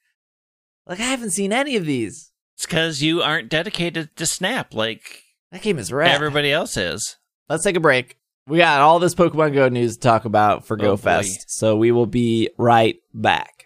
[0.86, 2.32] Like, I haven't seen any of these.
[2.56, 6.12] It's because you aren't dedicated to Snap like That game is rad.
[6.14, 7.18] everybody else is.
[7.50, 8.18] Let's take a break.
[8.48, 11.02] We got all this Pokemon Go news to talk about for Oh, Go boy.
[11.02, 13.66] Fest, so we will be right back.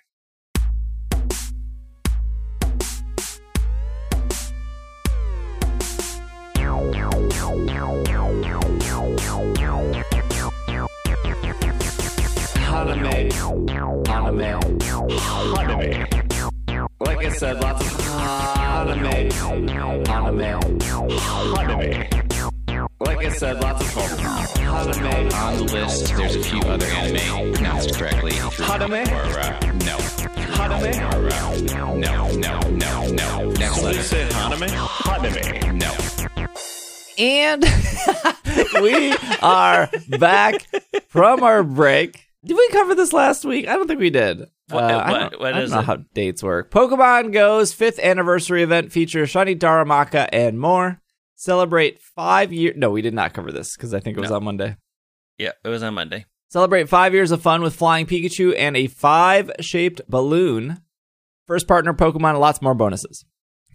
[12.72, 13.30] Haname,
[14.06, 14.60] Haname,
[15.20, 16.21] Haname.
[17.02, 20.06] Like I said, lots of Haname, Haname,
[20.78, 22.08] Haname.
[23.00, 25.34] Like I said, lots of Haname.
[25.34, 28.34] On the list, there's a few other anime pronounced correctly.
[28.34, 29.08] Haname?
[29.08, 29.98] Or, uh, no.
[30.54, 30.94] Haname?
[31.12, 33.50] Or, uh, no, no, no, no.
[33.50, 34.04] Next letter.
[34.04, 34.70] say Haname?
[34.70, 35.74] Haname.
[35.74, 35.92] No.
[37.18, 37.66] And
[38.84, 40.68] we are back
[41.08, 42.31] from our break.
[42.44, 43.68] Did we cover this last week?
[43.68, 44.40] I don't think we did.
[44.70, 45.86] What- Uh, I don't, what I don't is know it?
[45.86, 46.72] how dates work.
[46.72, 51.02] Pokemon Go's fifth anniversary event features Shiny Darumaka and more.
[51.36, 52.76] Celebrate five years.
[52.78, 54.38] No, we did not cover this because I think it was No.
[54.38, 54.78] on Monday.
[55.38, 56.26] Yeah, it was on Monday.
[56.50, 60.82] Celebrate five years of fun with Flying Pikachu and a five shaped balloon.
[61.48, 63.26] First partner Pokemon, and lots more bonuses.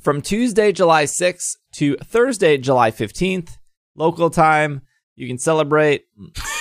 [0.01, 3.59] From Tuesday, July 6th to Thursday, July 15th,
[3.97, 4.83] local time,
[5.15, 6.05] you can celebrate.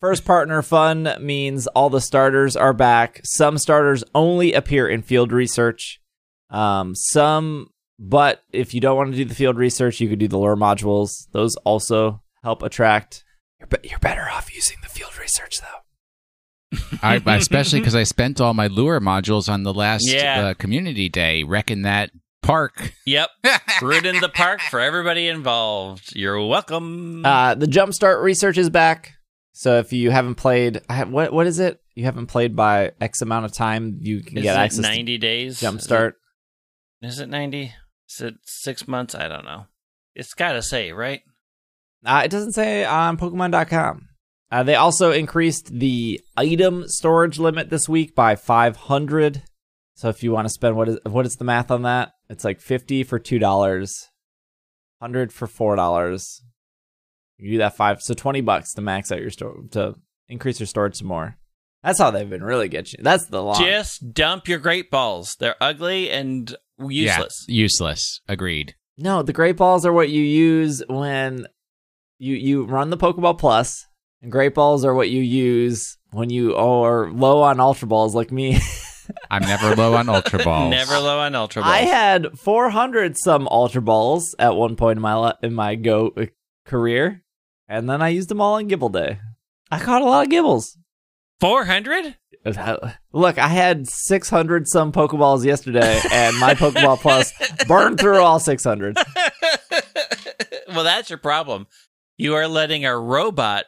[0.00, 3.20] First partner fun means all the starters are back.
[3.24, 6.00] Some starters only appear in field research.
[6.48, 10.26] Um, some, but if you don't want to do the field research, you could do
[10.28, 11.10] the lure modules.
[11.32, 13.24] Those also help attract.
[13.58, 16.78] You're, be- you're better off using the field research though.
[17.02, 20.46] I, especially because I spent all my lure modules on the last Yeah.
[20.46, 21.42] uh, community day.
[21.42, 22.10] Reckon that
[22.42, 22.94] Park.
[23.04, 23.28] Yep.
[23.80, 26.16] Fruit in the park for everybody involved.
[26.16, 27.24] You're welcome.
[27.24, 29.12] Uh, the Jumpstart research is back.
[29.60, 31.82] So if you haven't played, what what is it?
[31.94, 35.60] You haven't played by X amount of time, you can Is get access 90 days?
[35.60, 36.14] Jumpstart.
[37.02, 37.74] Is it, is it 90?
[38.08, 39.14] Is it six months?
[39.14, 39.66] I don't know.
[40.14, 41.20] It's got to say, right?
[42.02, 44.08] Uh, it doesn't say on Pokemon.com.
[44.50, 49.42] Uh, they also increased the item storage limit this week by 500.
[49.92, 52.12] So if you want to spend what is what is the math on that?
[52.30, 54.08] It's like 50 for two dollars,
[55.00, 56.40] 100 for four dollars.
[57.40, 59.94] You do that five, so 20 bucks to max out your store to
[60.28, 61.36] increase your storage some more.
[61.82, 63.04] That's how they've been really getting you.
[63.04, 63.58] That's the long.
[63.58, 65.36] Just dump your great balls.
[65.40, 67.46] They're ugly and useless.
[67.48, 68.20] Yeah, useless.
[68.28, 68.74] Agreed.
[68.98, 71.46] No, the great balls are what you use when
[72.18, 73.86] you you run the Pokeball Plus,
[74.20, 78.30] and great balls are what you use when you are low on Ultra Balls like
[78.30, 78.60] me.
[79.30, 80.70] I'm never low on Ultra Balls.
[80.70, 81.72] Never low on Ultra Balls.
[81.72, 86.26] I had 400 some Ultra Balls at one point in my in my Go uh,
[86.66, 87.22] career,
[87.70, 89.18] and then I used them all on Gible Day.
[89.70, 90.76] I caught a lot of Gibles.
[91.40, 92.16] 400?
[93.12, 97.32] Look, I had 600 some Pokeballs yesterday, and my Pokeball Plus
[97.66, 98.96] burned through all 600.
[100.68, 101.66] well, that's your problem.
[102.16, 103.64] You are letting a robot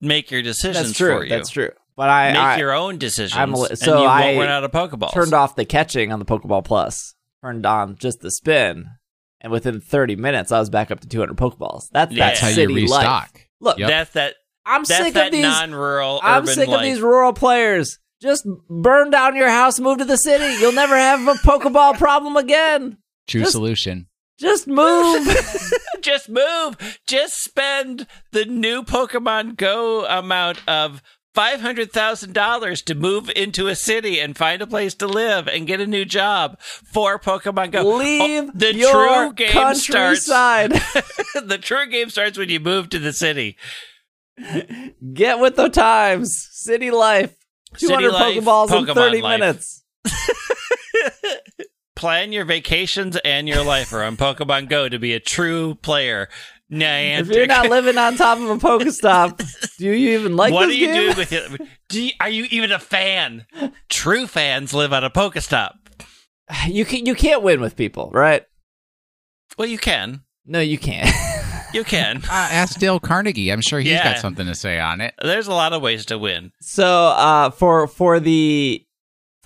[0.00, 1.16] make your decisions That's true.
[1.16, 1.30] for you.
[1.30, 1.70] That's true.
[1.96, 4.38] But I, Make I your own decisions, I'm a li- and so you I won't
[4.40, 5.12] run out of Pokeballs.
[5.14, 8.84] turned off the catching on the Pokeball Plus, turned on just the spin,
[9.40, 11.84] and within 30 minutes, I was back up to 200 Pokeballs.
[11.92, 12.26] That's Yeah.
[12.28, 13.30] That's how you city restock.
[13.34, 13.45] Life.
[13.60, 13.88] Look, Yep.
[13.88, 14.34] That's that.
[14.64, 15.42] I'm That's sick that of these.
[15.42, 16.78] non-rural I'm urban sick life.
[16.78, 17.98] of these rural players.
[18.20, 20.58] Just burn down your house, move to the city.
[20.60, 22.98] You'll never have a Pokeball problem again.
[23.28, 24.08] True Just- solution.
[24.38, 25.26] Just move.
[26.02, 26.98] Just move.
[27.06, 31.02] Just spend the new Pokemon Go amount of
[31.36, 35.46] five hundred thousand dollars to move into a city and find a place to live
[35.46, 37.96] and get a new job for Pokemon Go.
[37.96, 39.86] Leave Oh, the true game starts.
[39.86, 40.70] countryside.
[41.46, 43.56] the true game starts when you move to the city.
[45.14, 46.48] Get with the times.
[46.52, 47.34] City life.
[47.76, 49.40] City 200 life, Pokeballs in 30 life.
[49.40, 49.82] minutes.
[51.94, 56.28] Plan your vacations and your life around Pokemon Go to be a true player.
[56.68, 59.38] If you're not living on top of a Pokestop,
[59.78, 60.94] do you even like what this are you game?
[60.94, 61.68] doing with it?
[61.88, 63.46] Do you, are you even a fan?
[63.88, 65.72] True fans live on a Pokestop.
[66.66, 68.44] You can you can't win with people, right?
[69.58, 70.22] Well, you can.
[70.44, 71.08] No, you can't.
[71.74, 72.18] You can.
[72.18, 73.50] Uh, ask Dale Carnegie.
[73.50, 74.04] I'm sure he's Yeah.
[74.12, 75.12] got something to say on it.
[75.20, 76.52] There's a lot of ways to win.
[76.62, 78.85] so, uh, for for the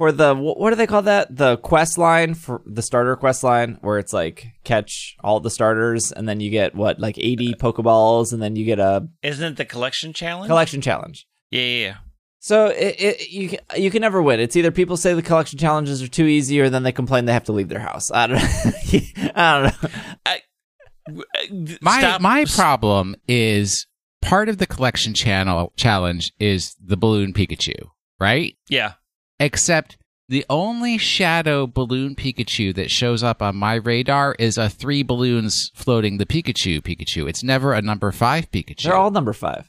[0.01, 1.37] for the what do they call that?
[1.37, 6.11] The quest line for the starter quest line, where it's like catch all the starters,
[6.11, 9.57] and then you get what like 80 Pokeballs, and then you get a Isn't it
[9.59, 10.49] the collection challenge?
[10.49, 11.27] collection challenge.
[11.51, 11.95] yeah, yeah, yeah.
[12.39, 14.41] So it, it you can, you can never win.
[14.41, 17.35] It's either people say the collection challenges are too easy, or then they complain they
[17.35, 18.11] have to leave their house.
[18.11, 18.41] I don't
[19.37, 19.91] I don't know.
[20.25, 22.21] Uh, My Stop.
[22.23, 23.87] my problem is
[24.23, 27.75] part of the collection channel challenge is the balloon Pikachu,
[28.19, 28.57] right?
[28.71, 28.93] Yeah.
[29.41, 29.97] Except
[30.29, 35.73] the only shadow balloon Pikachu that shows up on my radar is a three balloons
[35.75, 37.29] floating the Pikachu Pikachu.
[37.29, 38.85] It's never a number five Pikachu.
[38.85, 39.69] They're all number five.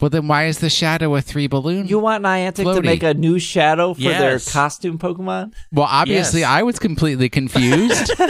[0.00, 1.88] well, then why is the shadow a three balloon?
[1.88, 5.54] You want Niantic to make a new shadow for their costume Pokemon?
[5.72, 6.48] well, obviously, Yes.
[6.48, 8.12] I was completely confused.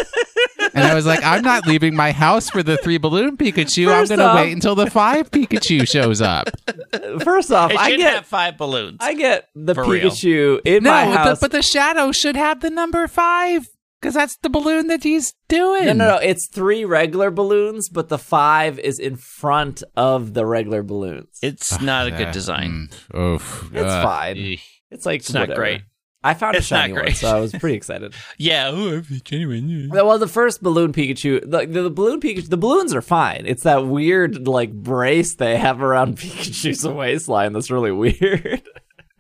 [0.75, 3.93] And I was like, I'm not leaving my house for the three balloon Pikachu.
[3.93, 6.49] I'm going to wait until the five Pikachu shows up.
[7.23, 8.99] First off, I get have five balloons.
[9.01, 10.11] I get the For real.
[10.11, 11.41] Pikachu in no, my the- house.
[11.41, 13.69] but the shadow should have the number five
[14.01, 15.85] because that's the balloon that he's doing.
[15.87, 16.17] no, no, no.
[16.17, 21.39] It's three regular balloons, but the five is in front of the regular balloons.
[21.43, 22.89] it's not a good design.
[23.13, 24.59] mm, oof, It's uh, fine.
[24.91, 25.83] It's like It's not great.
[26.25, 28.15] I found It's a shiny one, so I was pretty excited.
[28.39, 28.71] Yeah.
[28.73, 29.89] Oh, genuine.
[29.91, 33.43] well, the first balloon Pikachu, the, the, the balloon Pikachu, the balloons are fine.
[33.47, 38.63] It's that weird like brace they have around Pikachu's waistline that's really weird.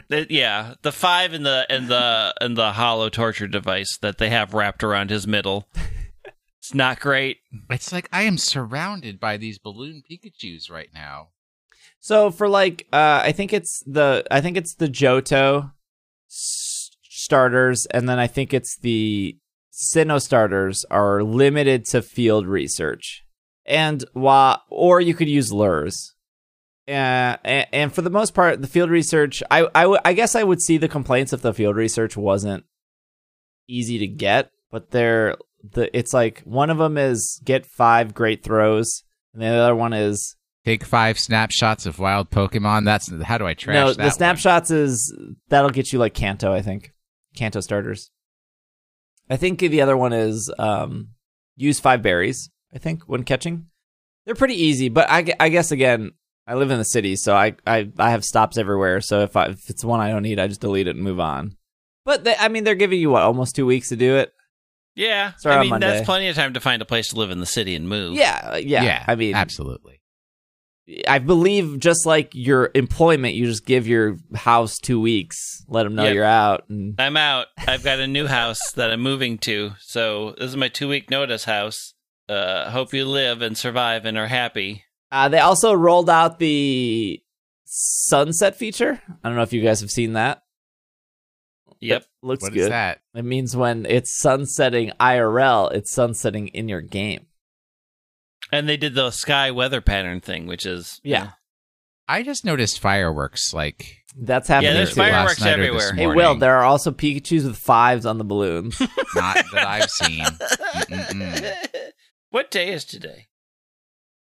[0.08, 4.28] The- yeah, the five and the and the and the hollow torture device that they
[4.28, 5.66] have wrapped around his middle.
[6.58, 7.38] It's not great.
[7.70, 11.28] It's like I am surrounded by these balloon Pikachu's right now.
[11.98, 15.72] So for like, uh, I think it's the I think it's the Johto
[16.30, 16.61] s-
[17.22, 19.36] starters, and then I think it's the
[19.72, 23.24] Sinnoh starters are limited to field research,
[23.66, 26.14] and while or you could use lures.
[26.88, 30.34] Uh, and, and for the most part, the field research, I, I, w- I guess
[30.34, 32.64] I would see the complaints if the field research wasn't
[33.68, 38.42] easy to get, but they're the it's like one of them is get five great
[38.42, 42.84] throws, and the other one is Take five snapshots of wild Pokemon.
[42.84, 44.12] That's how do I trash no, the one?
[44.12, 45.16] snapshots is
[45.48, 46.92] that'll get you like Kanto, I think.
[47.36, 48.10] Kanto starters.
[49.30, 51.08] I think the other one is um,
[51.56, 52.50] use five berries.
[52.74, 53.66] I think when catching,
[54.24, 54.88] they're pretty easy.
[54.88, 56.12] But I, I guess again,
[56.46, 59.00] I live in the city, so I, I, I have stops everywhere.
[59.00, 61.20] So if I, if it's one I don't need, I just delete it and move
[61.20, 61.56] on.
[62.04, 64.32] But they, I mean, they're giving you what almost two weeks to do it.
[64.94, 67.40] Yeah, Start I mean that's plenty of time to find a place to live in
[67.40, 68.14] the city and move.
[68.14, 69.04] Yeah, Yeah, yeah.
[69.08, 70.01] I mean, absolutely.
[71.06, 75.94] I believe just like your employment, you just give your house two weeks, let them
[75.94, 76.14] know Yep.
[76.14, 77.46] you're out, and I'm out.
[77.56, 81.08] I've got a new house that I'm moving to, so this is my two week
[81.10, 81.94] notice house.
[82.28, 84.84] Uh, hope you live and survive and are happy.
[85.10, 87.22] Uh, they also rolled out the
[87.64, 89.00] sunset feature.
[89.22, 90.42] I don't know if you guys have seen that.
[91.80, 92.02] Yep.
[92.02, 92.72] It looks What is good.
[92.72, 93.00] that?
[93.14, 97.26] It means when it's sunsetting IRL, it's sunsetting in your game.
[98.52, 101.30] And they did the sky weather pattern thing, which is Yeah,
[102.08, 104.72] I just noticed fireworks like that's happening.
[104.72, 105.00] Yeah, there's too.
[105.00, 105.92] last fireworks night everywhere.
[105.94, 106.06] Hey.
[106.06, 108.78] Will, there are also Pikachu's with fives on the balloons.
[109.14, 110.24] not that I've seen.
[110.24, 111.54] Mm-mm-mm.
[112.30, 113.28] what day is today?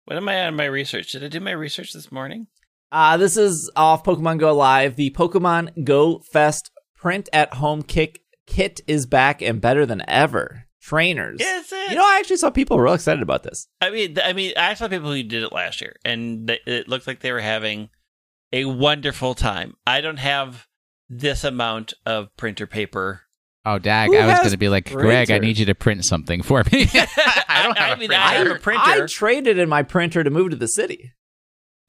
[0.06, 1.12] What am I on my research?
[1.12, 2.48] Did I do my research this morning?
[2.92, 4.96] Uh, this is off Pokemon Go Live.
[4.96, 10.66] The Pokemon Go Fest print at home kick kit is back and better than ever.
[10.82, 11.40] Trainers.
[11.40, 11.92] Is it?
[11.92, 13.68] You know, I actually saw people real excited about this.
[13.80, 17.06] I mean, I mean, I saw people who did it last year, and it looked
[17.06, 17.90] like they were having
[18.52, 19.76] a wonderful time.
[19.86, 20.68] I don't have
[21.08, 23.22] this amount of printer paper.
[23.64, 24.10] Oh, dag!
[24.10, 26.64] Who I was going to be like, Greg, I need you to print something for
[26.72, 26.88] me.
[26.94, 28.24] I don't have a mean, printer.
[28.26, 29.04] I have a printer.
[29.04, 31.14] I traded in my printer to move to the city.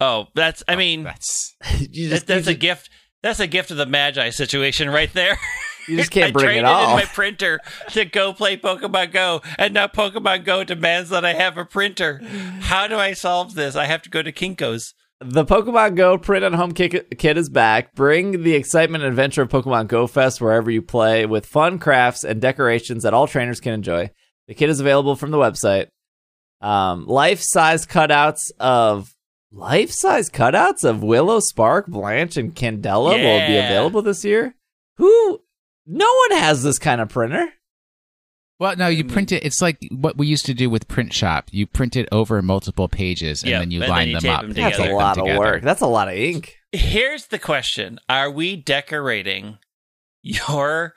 [0.01, 0.63] oh, that's.
[0.69, 2.91] I oh, mean, That's you that's, just, that's you a just, gift.
[3.23, 5.39] That's a gift of the Magi situation right there.
[5.89, 6.71] you just can't bring it off.
[6.71, 6.91] I bring it all.
[6.91, 7.61] in my printer
[7.91, 12.19] to go play Pokemon Go, and now Pokemon Go demands that I have a printer.
[12.61, 13.77] How do I solve this?
[13.77, 14.95] I have to go to Kinko's.
[15.25, 17.95] The Pokemon Go print at home kit is back.
[17.95, 22.25] Bring the excitement and adventure of Pokemon Go Fest wherever you play with fun crafts
[22.25, 24.11] and decorations that all trainers can enjoy.
[24.49, 25.89] The kit is available from the website.
[26.61, 29.15] Um, life-size cutouts of
[29.53, 34.57] life-size cutouts of Willow, Spark, Blanche, and Candela will be available this year.
[34.97, 35.42] Who?
[35.87, 37.47] No one has this kind of printer.
[38.61, 39.45] well, no, you mean- print it.
[39.45, 41.49] It's like what we used to do with Print Shop.
[41.51, 44.31] You print it over multiple pages and Yep, then you and then line you them
[44.31, 44.43] up.
[44.43, 45.63] them That's a lot of work.
[45.63, 46.55] That's a lot of ink.
[46.71, 49.59] Here's the question: Are we decorating
[50.23, 50.95] your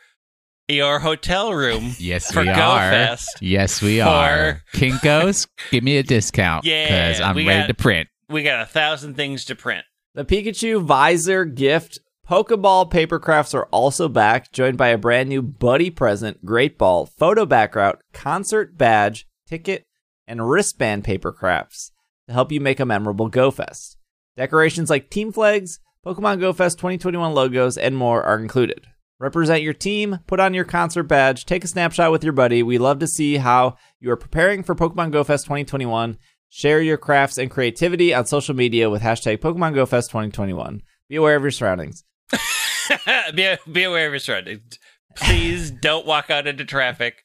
[0.68, 2.90] your hotel room Yes, for we Go are.
[2.92, 3.38] Fest?
[3.42, 4.62] Yes, we For- are.
[4.74, 8.10] Kinkos, give me a discount Yeah, because I'm ready got- to print.
[8.30, 9.86] We got a thousand things to print.
[10.16, 15.44] The Pikachu Visor gift Pokeball paper crafts are also back, joined by a brand new
[15.44, 19.86] Buddy present, Great Ball, photo background, concert badge, ticket,
[20.28, 21.92] and wristband paper crafts
[22.26, 23.98] to help you make a memorable Go Fest.
[24.36, 28.88] Decorations like team flags, Pokemon Go Fest 2021 logos, and more are included.
[29.20, 32.64] Represent your team, put on your concert badge, take a snapshot with your buddy.
[32.64, 36.18] We love to see how you are preparing for Pokemon Go Fest 2021.
[36.50, 40.82] Share your crafts and creativity on social media with hashtag Pokemon Go Fest 2021.
[41.08, 42.04] Be aware of your surroundings.
[43.36, 44.80] be, be aware of your surroundings.
[45.16, 47.24] Please don't walk out into traffic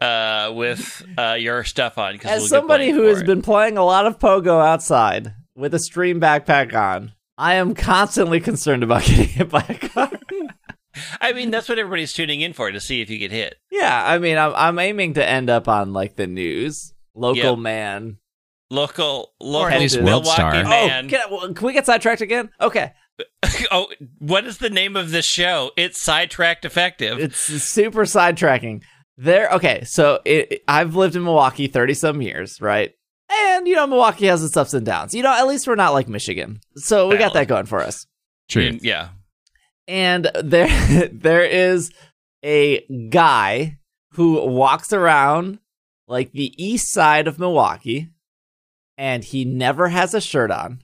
[0.00, 2.18] uh, with uh, your stuff on.
[2.24, 3.26] As we'll somebody who has it.
[3.26, 8.40] been playing a lot of Pogo outside with a stream backpack on, I am constantly
[8.40, 10.10] concerned about getting hit by a car.
[11.20, 13.56] I mean, that's what everybody's tuning in for to see if you get hit.
[13.70, 17.58] yeah, I mean, I'm, I'm aiming to end up on like the news, local Yep.
[17.58, 18.18] man.
[18.70, 20.64] Local, at local least Milwaukee Worldstar.
[20.64, 21.06] man.
[21.06, 21.20] Oh, can,
[21.50, 22.50] I- can we get sidetracked again?
[22.60, 22.92] Okay,
[23.70, 23.88] oh,
[24.18, 25.70] what is the name of this show?
[25.76, 27.18] It's sidetracked effective.
[27.18, 28.82] it's super sidetracking.
[29.16, 32.92] There, okay, so it, I've lived in Milwaukee 30 some years, right?
[33.30, 35.14] And, you know, Milwaukee has its ups and downs.
[35.14, 36.60] You know, at least we're not like Michigan.
[36.76, 38.06] So we got that going for us.
[38.50, 38.62] I True.
[38.62, 39.10] mean, yeah.
[39.86, 41.92] and there there is
[42.44, 43.78] a guy
[44.12, 45.58] who walks around
[46.08, 48.10] like the east side of Milwaukee
[48.98, 50.82] and he never has a shirt on.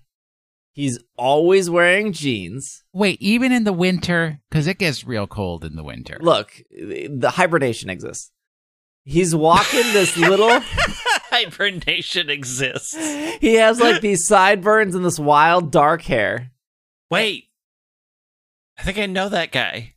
[0.79, 2.85] He's always wearing jeans.
[2.93, 6.19] Wait, even in the winter, because it gets real cold in the winter.
[6.21, 8.31] Look, the hibernation exists.
[9.03, 10.61] He's walking this little
[11.31, 12.95] Hibernation exists.
[13.41, 16.53] he has like these sideburns and this wild dark hair
[17.11, 17.47] Wait.
[18.79, 19.95] I think I know that guy.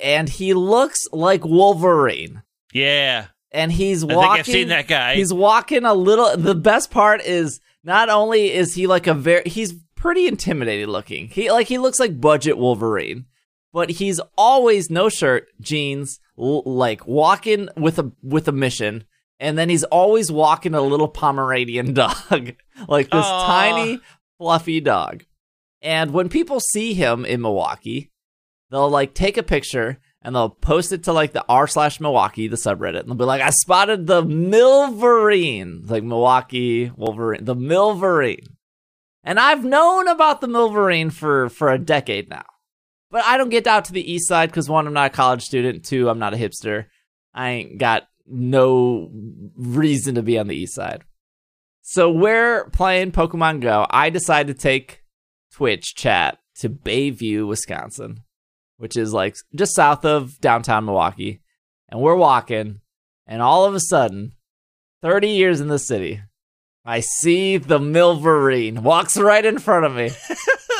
[0.00, 2.42] and he looks like Wolverine.
[2.72, 3.26] Yeah.
[3.52, 5.16] And he's I walking think I've seen that guy.
[5.16, 6.34] He's walking a little.
[6.34, 9.74] The best part is not only is he like a very he's
[10.04, 11.28] pretty intimidating looking.
[11.28, 13.24] He like he looks like budget Wolverine,
[13.72, 19.04] but he's always no shirt, jeans, l- like walking with a with a mission,
[19.40, 22.52] and then he's always walking a little Pomeranian dog,
[22.86, 23.46] like this Aw.
[23.46, 23.98] tiny
[24.36, 25.24] fluffy dog.
[25.80, 28.12] And when people see him in Milwaukee,
[28.70, 32.46] they'll like take a picture and they'll post it to like the r slash Milwaukee,
[32.46, 38.48] the subreddit, and they'll be like, "I spotted the Milverine, like Milwaukee Wolverine, the Milverine,"
[39.24, 42.46] and I've known about the Milverine for for a decade now,
[43.10, 45.42] but I don't get out to the east side because one, I'm not a college
[45.42, 46.86] student, two, I'm not a hipster,
[47.34, 49.10] I ain't got no
[49.56, 51.02] reason to be on the east side.
[51.82, 53.86] So we're playing Pokemon Go.
[53.90, 55.02] I decide to take
[55.52, 58.20] Twitch chat to Bayview, Wisconsin,
[58.78, 61.42] which is like just south of downtown Milwaukee.
[61.90, 62.80] And we're walking,
[63.26, 64.32] and all of a sudden,
[65.02, 66.22] 30 years in the city,
[66.84, 70.10] I see the Milverine walks right in front of me.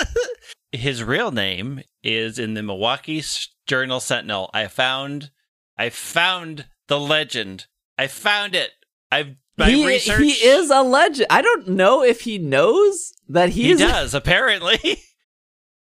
[0.73, 3.23] His real name is in the Milwaukee
[3.67, 4.51] Journal Sentinel.
[4.53, 5.31] I found,
[5.79, 7.67] I found the legend.
[7.97, 8.73] I found it.
[9.11, 10.21] I've my he, research.
[10.21, 11.29] he is a legend.
[11.31, 14.79] I don't know if he knows that He he's does apparently.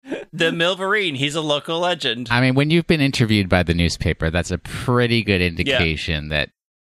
[0.33, 1.15] the Milverine.
[1.15, 2.27] He's a local legend.
[2.29, 6.49] I mean, when you've been interviewed by the newspaper, that's a pretty good indication that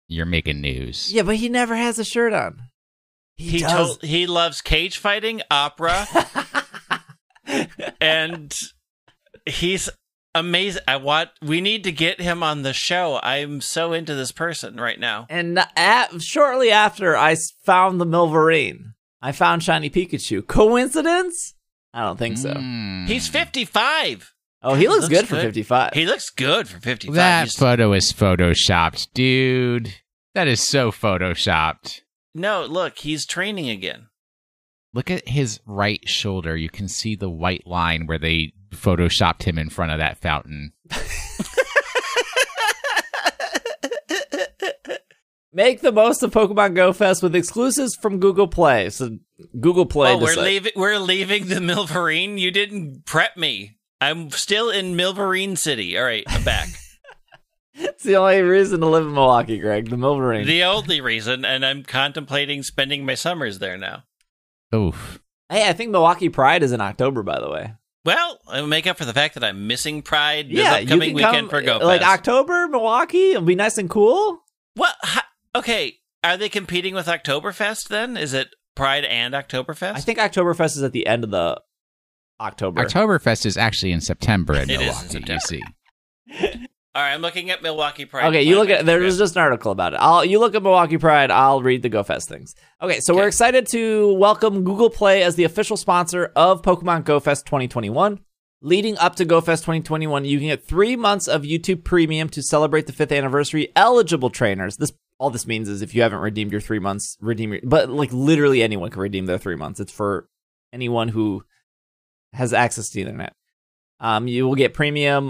[0.08, 1.14] you're making news.
[1.14, 2.60] Yeah, but he never has a shirt on.
[3.38, 3.72] He does.
[3.72, 6.08] told he loves cage fighting, opera,
[8.02, 8.54] and
[9.46, 9.90] he's
[10.34, 10.82] amazing.
[10.88, 13.20] I want we need to get him on the show.
[13.22, 15.28] I'm so into this person right now.
[15.30, 20.46] And at, shortly after I found the Milverine, I found Shiny Pikachu.
[20.48, 21.56] Coincidence?
[21.94, 22.54] I don't think so.
[22.54, 23.08] Mm.
[23.08, 24.34] He's 55.
[24.64, 25.94] Oh, he looks, Looks good for 55.
[25.94, 27.16] He looks good for 55.
[27.16, 29.94] That He's- photo is photoshopped, dude.
[30.34, 32.02] That is so photoshopped.
[32.36, 34.08] No, look, he's training again.
[34.94, 36.56] Look at his right shoulder.
[36.56, 40.74] You can see the white line where they photoshopped him in front of that fountain.
[45.54, 48.90] Make the most of Pokemon Go Fest with exclusives from Google Play.
[48.90, 49.18] So
[49.60, 50.12] Google Play.
[50.12, 50.74] oh, we're leaving.
[50.76, 52.38] We're leaving the Milverine.
[52.38, 53.78] You didn't prep me.
[54.02, 55.98] I'm still in Milverine City.
[55.98, 56.68] All right, I'm back.
[57.78, 59.90] It's the only reason to live in Milwaukee, Greg.
[59.90, 60.46] The Milverine.
[60.46, 64.04] the only reason, and I'm contemplating spending my summers there now.
[64.74, 65.22] Oof.
[65.50, 67.74] hey, I think Milwaukee Pride is in October, by the way.
[68.06, 71.16] Well, I'll make up for the fact that I'm missing Pride this yeah, upcoming you
[71.16, 72.20] can weekend come, for Go uh, Like Fest.
[72.20, 73.32] October, Milwaukee.
[73.32, 74.44] It'll be nice and cool.
[74.76, 74.96] What?
[75.02, 75.22] How,
[75.56, 78.16] okay, are they competing with Oktoberfest then?
[78.16, 79.96] Is it Pride and Oktoberfest?
[79.96, 81.60] I think Oktoberfest is at the end of the
[82.40, 82.86] October.
[82.86, 86.66] Oktoberfest is actually in September in It is in Milwaukee, you see.
[86.96, 88.30] All right, I'm looking at Milwaukee Pride.
[88.30, 90.00] Okay, you look at there was just an article about it.
[90.00, 91.30] I'll you look at Milwaukee Pride.
[91.30, 92.56] I'll read the GoFest things.
[92.82, 97.44] Okay, so we're excited to welcome Google Play as the official sponsor of Pokemon GoFest
[97.44, 98.22] 2021.
[98.62, 102.88] Leading up to GoFest 2021, you can get three months of YouTube Premium to celebrate
[102.88, 103.74] the fifth anniversary.
[103.76, 104.78] Eligible trainers.
[104.78, 107.62] This all this means is if you haven't redeemed your three months, redeem your.
[107.66, 109.82] But like literally anyone can redeem their three months.
[109.82, 110.30] It's for
[110.72, 111.44] anyone who
[112.32, 113.34] has access to the internet.
[114.00, 115.30] Um, you will get premium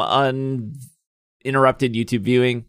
[1.45, 2.65] uninterrupted YouTube viewing.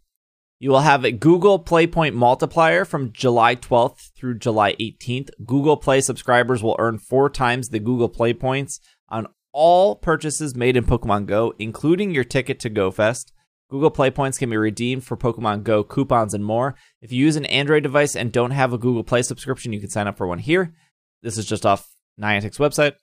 [0.59, 5.29] You will have a Google Play Point multiplier from July 12th through July 18th.
[5.45, 10.75] Google Play subscribers will earn four times the Google Play points on all purchases made
[10.75, 13.31] in Pokemon Go, including your ticket to GoFest.
[13.69, 16.75] Google Play points can be redeemed for Pokemon Go coupons and more.
[17.01, 19.89] If you use an Android device and don't have a Google Play subscription, you can
[19.89, 20.73] sign up for one here.
[21.21, 21.87] This is just off
[22.19, 22.93] Niantic's website.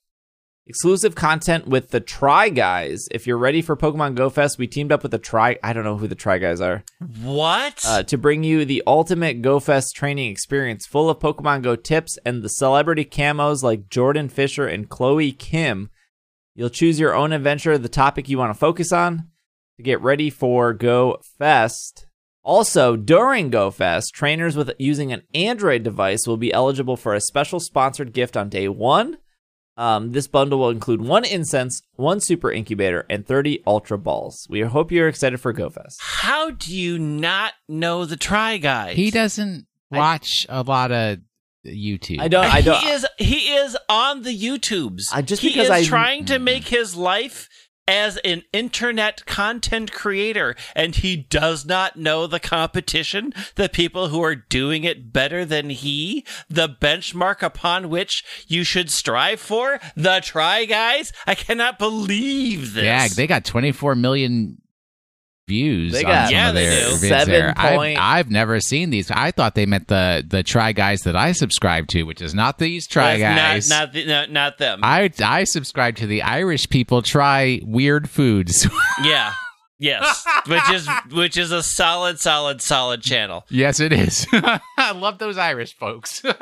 [0.66, 3.06] Exclusive content with the Try Guys.
[3.10, 5.58] If you're ready for Pokemon Go Fest, we teamed up with the Try.
[5.62, 6.82] I don't know who the Try Guys are
[7.22, 7.84] what?
[7.86, 12.18] uh, to bring you the ultimate Go Fest training experience full of Pokemon Go tips
[12.24, 15.90] and the celebrity camos like Jordan Fisher and Chloe Kim.
[16.54, 19.28] You'll choose your own adventure, the topic you want to focus on
[19.76, 22.06] to get ready for Go Fest.
[22.42, 27.20] Also, during Go Fest, trainers with using an Android device will be eligible for a
[27.20, 29.18] special sponsored gift on day one.
[29.76, 34.46] Um, this bundle will include one incense, one super incubator, and 30 ultra balls.
[34.48, 35.96] We hope you're excited for GoFest.
[35.98, 38.96] How do you not know the Try Guys?
[38.96, 41.18] He doesn't watch a lot of
[41.66, 42.20] YouTube.
[42.20, 42.44] I don't.
[42.44, 42.80] I don't.
[42.82, 45.04] He is he is on the YouTubes.
[45.12, 47.48] I- just he because is I- trying to make his life
[47.86, 54.22] as an internet content creator, and he does not know the competition, the people who
[54.22, 59.80] are doing it better than he, the benchmark upon which you should strive for.
[59.96, 61.12] The Try Guys.
[61.26, 62.84] I cannot believe this.
[62.84, 64.60] Yeah, they got 24 million
[65.46, 66.86] views They on some Yeah, of their do.
[66.96, 67.54] vids Seven there.
[67.56, 69.10] point- I've, I've never seen these.
[69.10, 72.58] I thought they meant the the try guys that I subscribe to, which is not
[72.58, 73.68] these try That's guys.
[73.68, 74.80] Not not, the, not not them.
[74.82, 78.66] I I subscribe to the Irish people try weird foods.
[79.04, 79.32] yeah.
[79.78, 83.44] Yes, which is which is a solid, solid, solid channel.
[83.50, 84.26] yes, it is.
[84.32, 86.22] I love those Irish folks.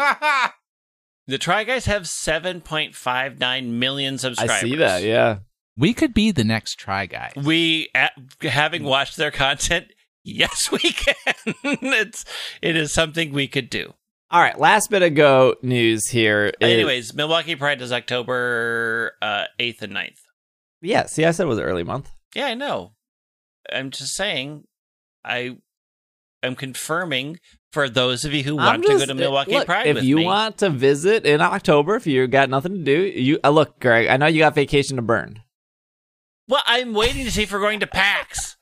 [1.28, 4.50] The Try Guys have 7.59 million subscribers.
[4.50, 4.70] I subscribers.
[4.70, 5.02] see that.
[5.04, 5.38] Yeah.
[5.82, 7.32] We could be the next Try Guys.
[7.34, 9.86] We, at, having watched their content,
[10.24, 11.14] yes, we can.
[11.64, 12.24] it's
[12.62, 13.92] it is something we could do.
[14.30, 16.52] All right, last bit of Go news here.
[16.60, 20.18] is- Anyways, Milwaukee Pride is October uh, 8th and 9th.
[20.82, 22.12] yeah, see, I said it was early month.
[22.32, 22.92] Yeah, I know.
[23.72, 24.62] I'm just saying,
[25.24, 25.56] I
[26.44, 27.40] am confirming
[27.72, 30.04] for those of you who I'm want to go to Milwaukee look, Pride If with
[30.04, 30.24] you me.
[30.26, 34.06] want to visit in October, if you got nothing to do, you uh, look, Greg.
[34.06, 35.41] I know you got vacation to burn.
[36.48, 38.56] Well, I'm waiting to see if we're going to PAX.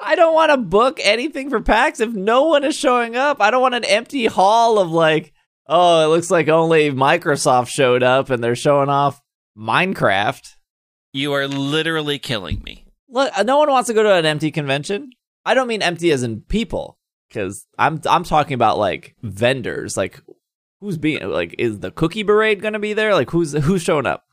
[0.00, 3.40] I don't want to book anything for PAX if no one is showing up.
[3.40, 5.32] I don't want an empty hall of like,
[5.66, 9.20] oh, it looks like only Microsoft showed up and they're showing off
[9.58, 10.56] Minecraft.
[11.12, 12.86] You are literally killing me.
[13.08, 15.10] Look, uh, no one wants to go to an empty convention.
[15.44, 16.98] I don't mean empty as in people,
[17.28, 19.96] because I'm I'm talking about like vendors.
[19.96, 20.22] Like,
[20.80, 23.12] who's being like, is the Cookie Parade gonna be there?
[23.12, 24.24] Like, who's who's showing up?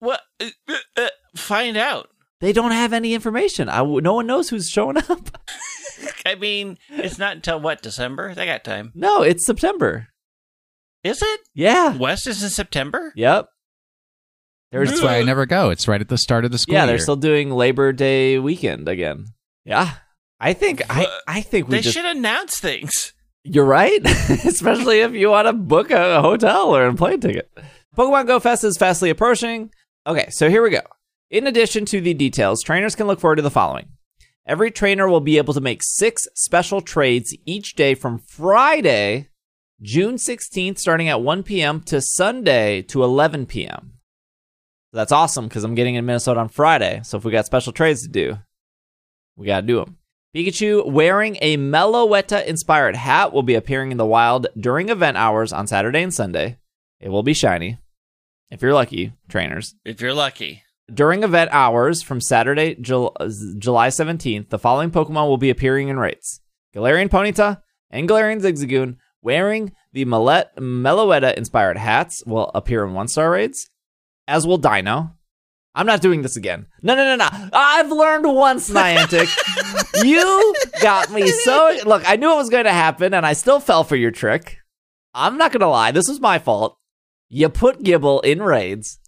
[0.00, 0.20] What?
[0.40, 2.08] Uh, uh, uh, Find out.
[2.40, 3.68] They don't have any information.
[3.68, 5.38] I w- no one knows who's showing up.
[6.26, 8.34] I mean, it's not until what December?
[8.34, 8.90] They got time.
[8.94, 10.08] no, it's September.
[11.04, 11.40] Is it?
[11.54, 11.96] Yeah.
[11.96, 13.12] West is in September.
[13.16, 13.46] Yep.
[14.70, 15.70] There's That's why I never go.
[15.70, 16.86] It's right at the start of the school yeah, year.
[16.92, 19.26] they're still doing Labor Day weekend again.
[19.64, 19.92] Yeah.
[20.40, 23.12] I think I, I think we They just should announce things.
[23.44, 24.00] You're right,
[24.44, 27.50] especially if you want to book a hotel or a plane ticket.
[27.96, 29.70] Pokemon Go Fest is fastly approaching.
[30.06, 30.80] Okay, so here we go.
[31.32, 33.88] In addition to the details, trainers can look forward to the following.
[34.46, 39.30] Every trainer will be able to make six special trades each day from Friday,
[39.80, 43.94] June 16th, starting at 1 p.m., to Sunday to 11 p.m.
[44.92, 47.00] That's awesome because I'm getting in Minnesota on Friday.
[47.02, 48.36] So if we got special trades to do,
[49.34, 49.96] we got to do them.
[50.36, 55.50] Pikachu wearing a Meloetta inspired hat will be appearing in the wild during event hours
[55.50, 56.58] on Saturday and Sunday.
[57.00, 57.78] It will be shiny.
[58.50, 59.74] If you're lucky, trainers.
[59.82, 60.64] If you're lucky.
[60.92, 65.88] During event hours from Saturday, Jul- uh, July 17th, the following Pokemon will be appearing
[65.88, 66.40] in raids
[66.74, 73.30] Galarian Ponyta and Galarian Zigzagoon wearing the Meloetta inspired hats will appear in one star
[73.30, 73.70] raids,
[74.28, 75.16] as will Dino.
[75.74, 76.66] I'm not doing this again.
[76.82, 77.48] No, no, no, no.
[77.54, 79.34] I've learned once, Niantic.
[80.04, 81.78] you got me so.
[81.86, 84.58] Look, I knew it was going to happen, and I still fell for your trick.
[85.14, 85.90] I'm not going to lie.
[85.90, 86.76] This was my fault.
[87.30, 88.98] You put Gible in raids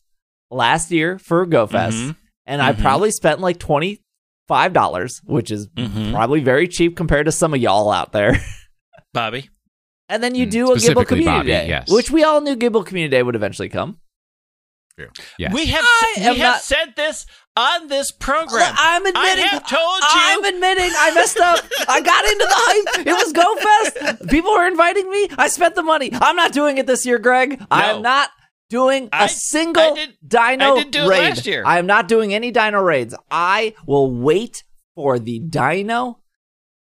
[0.54, 2.16] last year for GoFest, Mhm.
[2.46, 2.80] and I Mhm.
[2.80, 4.00] probably spent like twenty
[4.48, 6.12] five dollars, which is Mhm.
[6.12, 8.38] probably very cheap compared to some of y'all out there.
[9.12, 9.50] Bobby.
[10.08, 11.90] and then you Mm, do a Gible Community Bobby, Day, yes.
[11.90, 13.98] which we all knew Gible Community Day would eventually come.
[15.38, 15.52] Yes.
[15.52, 17.26] We have I we have not- said this
[17.56, 18.72] on this program.
[18.78, 19.44] I'm admitting.
[19.44, 20.08] I have told you.
[20.12, 21.58] I'm admitting I messed up.
[21.88, 23.06] I got into the hype.
[23.06, 24.30] It was GoFest.
[24.30, 25.28] People were inviting me.
[25.36, 26.10] I spent the money.
[26.12, 27.60] I'm not doing it this year, Greg.
[27.72, 28.30] I am not
[28.70, 31.28] doing a single I did- dino I did do it raid.
[31.30, 31.62] last year.
[31.66, 33.14] I am not doing any dino raids.
[33.30, 36.20] I will wait for the dino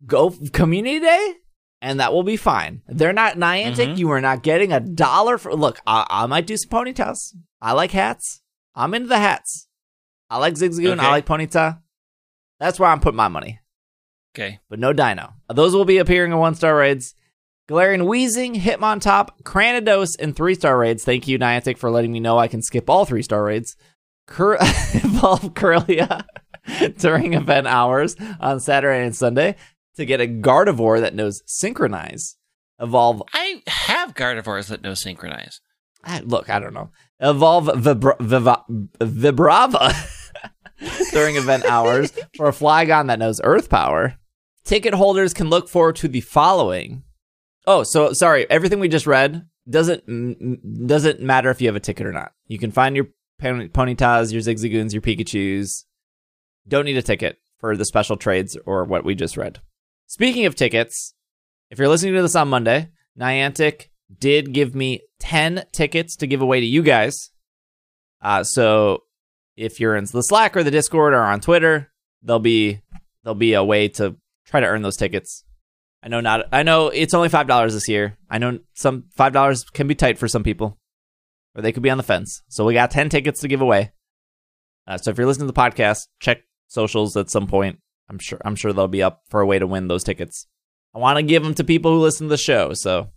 [0.06, 1.34] go community day.
[1.82, 2.82] And that will be fine.
[2.88, 3.94] They're not Niantic.
[3.96, 3.98] Mhm.
[3.98, 5.54] You are not getting a dollar for.
[5.54, 7.36] Look, I, I might do some ponytails.
[7.62, 8.42] I like hats.
[8.74, 9.68] I'm into the hats.
[10.30, 11.00] I like Zigzagoon.
[11.00, 11.80] I like Ponyta.
[12.60, 13.60] That's where I'm putting my money.
[14.34, 14.62] okay.
[14.70, 15.34] But no Dino.
[15.54, 17.16] Those will be appearing in one star raids.
[17.70, 21.04] Galarian Wheezing, Hitmontop, Cranidos in three star raids.
[21.06, 23.76] Thank you, Niantic, for letting me know I can skip all three star raids.
[24.28, 26.26] Cur- Evolve Kirlia
[26.98, 29.56] during event hours on Saturday and Sunday
[29.96, 32.36] to get a Gardevoir that knows Synchronize.
[32.80, 35.62] Evolve I have Gardevoirs that know synchronize.
[36.04, 36.90] I- look, I don't know.
[37.22, 38.66] Evolve Vibra- Viva-
[39.00, 39.94] Vibrava
[41.12, 44.16] during event hours for a Flygon that knows Earth Power.
[44.66, 47.04] Ticket holders can look forward to the following.
[47.66, 48.50] Oh, so sorry.
[48.50, 52.34] Everything we just read doesn't m- doesn't matter if you have a ticket or not.
[52.48, 53.08] You can find your
[53.40, 55.86] pon- Ponytas, your Zigzagoons, your Pikachu's.
[56.68, 59.62] Don't need a ticket for the special trades or what we just read.
[60.08, 61.14] Speaking of tickets,
[61.70, 62.90] if you're listening to this on Monday,
[63.20, 63.88] Niantic
[64.20, 67.32] did give me 10 tickets to give away to you guys.
[68.22, 69.04] Uh, so
[69.56, 71.92] if you're in the Slack or the Discord or on Twitter,
[72.22, 72.82] there'll be
[73.24, 75.44] there'll be a way to try to earn those tickets.
[76.04, 78.18] I know not I know it's only $5 this year.
[78.30, 80.78] I know some $5 can be tight for some people
[81.56, 82.42] or they could be on the fence.
[82.50, 83.92] So we got 10 tickets to give away.
[84.88, 87.80] Uh, so if you're listening to the podcast, check socials at some point.
[88.10, 90.48] I'm sure I'm sure they'll be up for a way to win those tickets.
[90.94, 92.74] I want to give them to people who listen to the show.
[92.74, 93.10] So,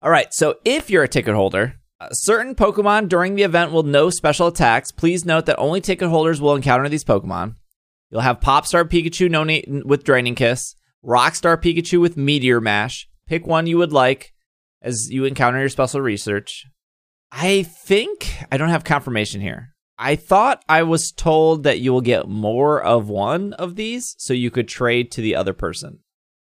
[0.00, 0.28] all right.
[0.30, 4.46] So if you're a ticket holder, uh, certain Pokemon during the event will know special
[4.46, 4.92] attacks.
[4.92, 7.56] Please note that only ticket holders will encounter these Pokemon.
[8.10, 13.08] You'll have Popstar Pikachu known with Draining Kiss, Rockstar Pikachu with Meteor Mash.
[13.26, 14.32] Pick one you would like
[14.82, 16.66] as you encounter your special research.
[17.30, 22.00] I think I don't have confirmation here, I thought I was told that you will
[22.00, 25.98] get more of one of these, so you could trade to the other person.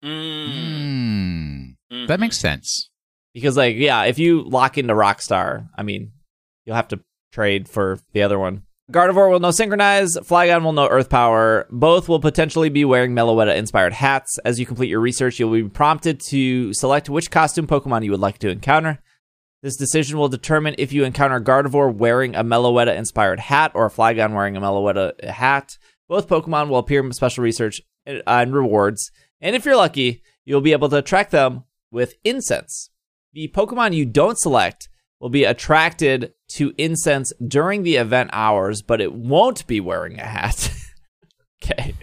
[0.05, 1.74] Mm.
[1.90, 2.07] Hmm.
[2.07, 2.88] That makes sense.
[3.34, 6.12] Because, like, yeah, if you lock into Rockstar, I mean,
[6.64, 7.01] you'll have to
[7.32, 8.62] trade for the other one.
[8.93, 11.66] Gardevoir will know Synchronize, Flygon will know Earth Power.
[11.70, 14.38] Both will potentially be wearing Meloetta inspired hats.
[14.45, 18.20] As you complete your research, you'll be prompted to select which costume Pokemon you would
[18.20, 19.03] like to encounter.
[19.62, 23.90] This decision will determine if you encounter Gardevoir wearing a Meloetta inspired hat or a
[23.90, 25.78] Flygon wearing a Meloetta hat.
[26.07, 30.72] Both Pokemon will appear in special research and rewards, and if you're lucky, you'll be
[30.72, 32.90] able to attract them with incense.
[33.32, 34.90] The Pokemon you don't select
[35.23, 40.25] will be attracted to incense during the event hours, but it won't be wearing a
[40.25, 40.68] hat.
[41.64, 41.95] okay.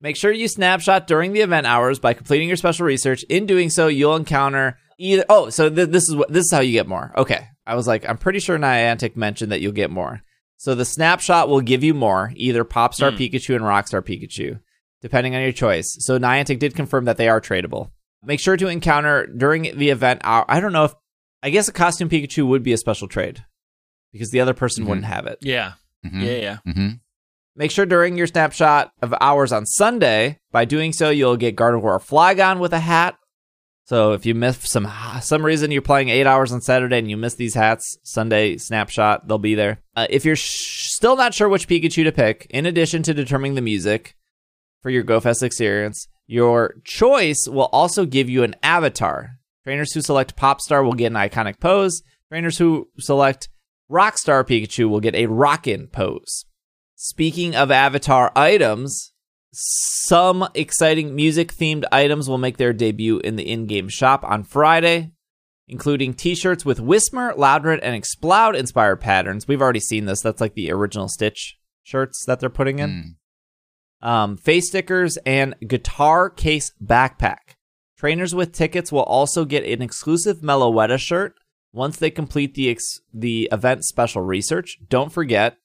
[0.00, 3.22] Make sure you snapshot during the event hours by completing your special research.
[3.24, 5.26] In doing so, you'll encounter either.
[5.28, 7.12] Oh, so th- this is what this is how you get more.
[7.18, 10.22] Okay, I was like, I'm pretty sure Niantic mentioned that you'll get more.
[10.56, 13.16] So the snapshot will give you more, either Popstar Hmm.
[13.18, 14.60] Pikachu and Rockstar Pikachu,
[15.02, 15.96] depending on your choice.
[16.00, 17.90] So Niantic did confirm that they are tradable.
[18.24, 20.44] Make sure to encounter during the event hour.
[20.48, 20.94] I don't know if
[21.42, 23.42] I guess a costume Pikachu would be a special trade
[24.12, 24.88] because the other person Mhm.
[24.88, 25.38] wouldn't have it.
[25.40, 25.72] Yeah.
[26.04, 26.22] Mhm.
[26.24, 26.72] Yeah, yeah.
[26.72, 27.00] Mhm.
[27.56, 31.82] Make sure during your snapshot of hours on Sunday, by doing so, you'll get Gardevoir
[31.84, 33.16] or Flygon with a hat.
[33.84, 34.88] So if you miss some
[35.20, 39.26] some reason you're playing eight hours on Saturday and you miss these hats, Sunday snapshot
[39.26, 39.78] they'll be there.
[39.96, 43.54] Uh, if you're sh- still not sure which Pikachu to pick, in addition to determining
[43.56, 44.14] the music
[44.82, 49.32] for your GoFest experience, your choice will also give you an avatar.
[49.64, 52.02] Trainers who select Popstar will get an iconic pose.
[52.28, 53.48] Trainers who select
[53.90, 56.44] Rockstar Pikachu will get a rockin' pose.
[56.94, 59.12] Speaking of avatar items,
[59.50, 64.44] some exciting music themed items will make their debut in the in game shop on
[64.44, 65.10] Friday,
[65.66, 69.48] including t shirts with Whismur, Loudred, and Exploud inspired patterns.
[69.48, 70.20] We've already seen this.
[70.20, 72.90] That's like the original Stitch shirts that they're putting in.
[72.90, 73.02] Mm.
[74.02, 77.56] Um, face stickers and guitar case backpack.
[77.98, 81.34] Trainers with tickets will also get an exclusive Meloetta shirt
[81.72, 84.78] once they complete the ex- the event special research.
[84.88, 85.58] Don't forget,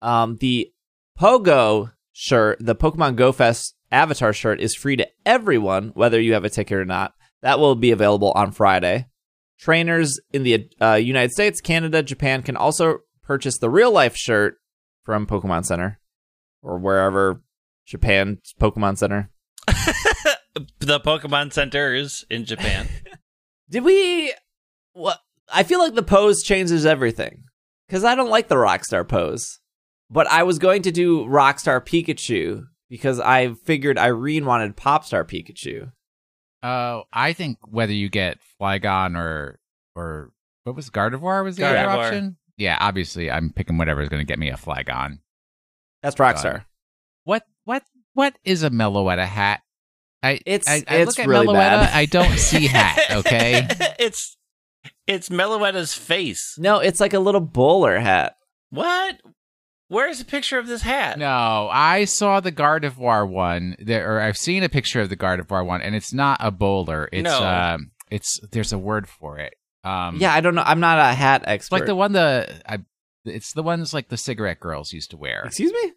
[0.00, 0.72] um, the
[1.18, 6.44] Pogo shirt, the Pokemon Go Fest avatar shirt, is free to everyone, whether you have
[6.44, 7.14] a ticket or not.
[7.42, 9.06] That will be available on Friday.
[9.58, 14.56] Trainers in the uh, United States, Canada, Japan can also purchase the real life shirt
[15.04, 16.00] from Pokemon Center
[16.62, 17.42] or wherever
[17.92, 19.30] Japan Pokemon Center.
[20.80, 22.86] The Pokemon centers in Japan.
[23.70, 24.34] Did we?
[24.92, 25.18] What?
[25.50, 27.44] I feel like the pose changes everything
[27.88, 29.60] because I don't like the Rockstar pose,
[30.10, 35.90] but I was going to do Rockstar Pikachu because I figured Irene wanted Popstar Pikachu.
[36.62, 39.58] Oh, I think whether you get Flygon or
[39.96, 40.32] or
[40.64, 42.36] what was Gardevoir was the other option.
[42.58, 45.20] Yeah, obviously I'm picking whatever is going to get me a Flygon.
[46.02, 46.52] That's Rockstar.
[46.52, 46.62] What
[47.24, 47.46] what
[48.14, 49.60] what is a Meloetta hat?
[50.22, 51.54] I It's- I, I it's look at really Meloetta.
[51.54, 51.94] bad.
[51.94, 52.98] I don't see hat.
[53.10, 53.66] Okay,
[53.98, 54.36] it's
[55.06, 56.54] it's Meloetta's face.
[56.58, 58.36] No, it's like a little bowler hat.
[58.70, 59.16] What?
[59.88, 61.18] Where's a picture of this hat?
[61.18, 65.66] no, I saw the Gardevoir one there, or I've seen a picture of the Gardevoir
[65.66, 67.08] one, and it's not a bowler.
[67.12, 67.44] It's No.
[67.44, 69.54] um, it's there's a word for it.
[69.84, 70.62] Um, Yeah, I don't know.
[70.64, 71.76] I'm not a hat expert.
[71.80, 72.78] like the one the I,
[73.26, 75.42] it's the ones like the cigarette girls used to wear.
[75.44, 75.92] Excuse me.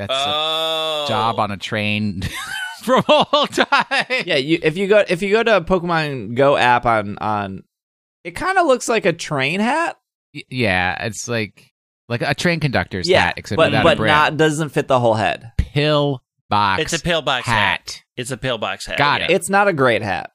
[0.00, 1.04] That's oh.
[1.04, 1.42] a job oh.
[1.42, 2.22] on a train
[2.82, 4.24] from old time.
[4.24, 7.64] Yeah, you if you go if you go to Pokemon Go app on on,
[8.24, 9.98] it kind of looks like a train hat.
[10.34, 11.70] Y- Yeah, it's like
[12.08, 14.08] like a train conductor's yeah, hat, except but without but a brim.
[14.08, 15.52] not doesn't fit the whole head.
[15.58, 16.82] pill box.
[16.82, 17.54] It's a pillbox hat.
[17.54, 18.02] hat.
[18.16, 18.98] It's a pillbox hat.
[18.98, 19.26] Got yeah.
[19.26, 19.32] it.
[19.32, 20.32] It's not a great hat.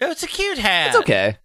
[0.00, 0.88] Oh, it's a cute hat.
[0.88, 1.38] It's okay.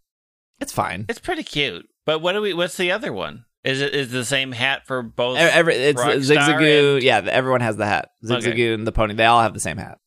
[0.60, 1.06] It's fine.
[1.08, 1.88] It's pretty cute.
[2.06, 2.54] But what do we?
[2.54, 3.46] What's the other one?
[3.64, 5.38] Is it is the same hat for both?
[5.38, 6.96] Every, it's Zigzagoon.
[6.96, 8.12] and- Yeah, everyone has the hat.
[8.30, 8.40] Okay.
[8.52, 9.14] Zigzagoon, the pony.
[9.14, 9.98] They all have the same hat.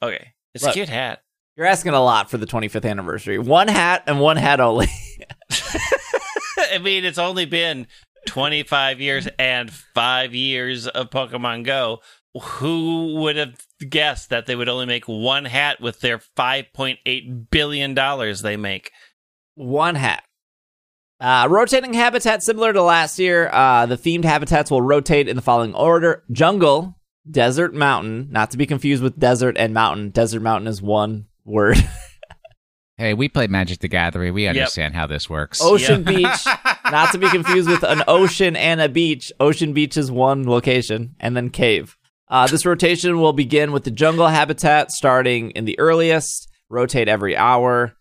[0.00, 0.70] okay, it's Look.
[0.72, 1.20] a cute hat.
[1.56, 3.38] You're asking a lot for the 25th anniversary.
[3.38, 4.86] One hat and one hat only.
[6.72, 7.86] I mean, it's only been
[8.26, 12.00] 25 years and five years of Pokemon Go.
[12.40, 13.54] Who would have
[13.86, 18.90] guessed that they would only make one hat with their 5.8 billion dollars they make?
[19.54, 20.24] one hat.
[21.22, 23.48] Uh, rotating habitat similar to last year.
[23.52, 26.96] Uh, the themed habitats will rotate in the following order: jungle,
[27.30, 28.26] desert, mountain.
[28.32, 30.10] Not to be confused with desert and mountain.
[30.10, 31.78] Desert mountain is one word.
[32.98, 34.32] Hey, we play Magic the Gathering.
[34.32, 35.60] We understand how this works.
[35.60, 36.12] Ocean Yeah.
[36.12, 36.46] beach.
[36.92, 39.32] Not to be confused with an ocean and a beach.
[39.40, 41.96] Ocean beach is one location, and then cave.
[42.28, 46.48] Uh, this rotation will begin with the jungle habitat starting in the earliest.
[46.68, 47.94] Rotate every hour,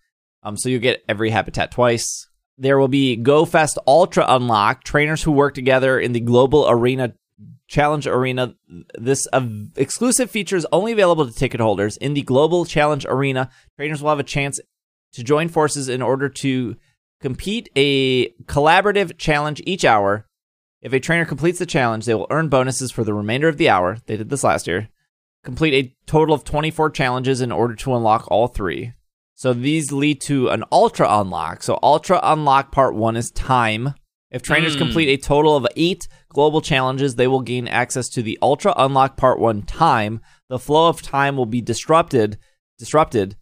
[0.43, 2.27] um, so you get every habitat twice.
[2.61, 4.83] There will be GoFest Ultra Unlock.
[4.83, 7.13] Trainers who work together in the global arena
[7.67, 8.53] challenge arena.
[8.93, 11.97] This uh, exclusive feature is only available to ticket holders.
[11.97, 14.59] In the global challenge arena, trainers will have a chance
[15.13, 16.75] to join forces in order to
[17.19, 20.27] compete a collaborative challenge each hour.
[20.81, 23.69] If a trainer completes the challenge, they will earn bonuses for the remainder of the
[23.69, 23.97] hour.
[24.05, 24.89] They did this last year.
[25.43, 28.93] Complete a total of 24 challenges in order to unlock all three.
[29.41, 31.63] So these lead to an ultra unlock.
[31.63, 33.95] So ultra unlock part 1 is time.
[34.29, 34.77] If trainers Mm.
[34.77, 39.17] complete a total of 8 global challenges, they will gain access to the ultra unlock
[39.17, 40.21] part 1 time.
[40.49, 42.37] The flow of time will be disrupted
[42.77, 43.35] disrupted.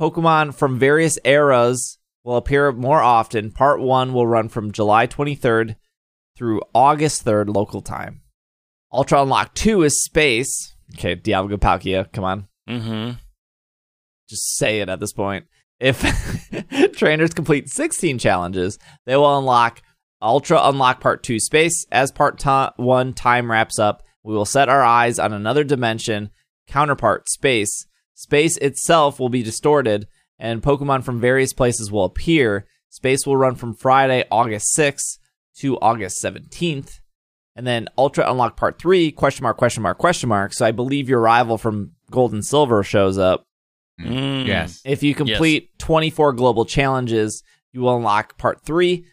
[0.00, 3.52] Pokemon from various eras will appear more often.
[3.52, 5.76] Part 1 will run from July 23rd
[6.38, 8.22] through August 3rd local time.
[8.90, 10.74] Ultra Unlock 2 is space.
[10.94, 12.48] Okay, Dialga Palkia, come on.
[12.66, 13.18] Mm-hmm.
[14.28, 15.46] Just say it at this point.
[15.80, 16.02] If
[16.96, 19.82] trainers complete 16 challenges, they will unlock
[20.20, 21.86] Ultra Unlock Part 2 space.
[21.92, 26.30] As Part ti- 1 time wraps up, we will set our eyes on another dimension,
[26.66, 27.86] counterpart space.
[28.14, 30.08] Space itself will be distorted,
[30.38, 32.66] and Pokemon from various places will appear.
[32.90, 35.18] Space will run from Friday, August 6th
[35.60, 37.00] to August 17th.
[37.54, 40.52] And then Ultra Unlock Part 3, question mark, question mark, question mark.
[40.52, 43.44] So I believe your rival from Gold and Silver shows up.
[44.00, 44.46] Mm.
[44.46, 44.80] Yes.
[44.84, 47.42] If you complete 24 global challenges,
[47.72, 49.06] you will unlock part three.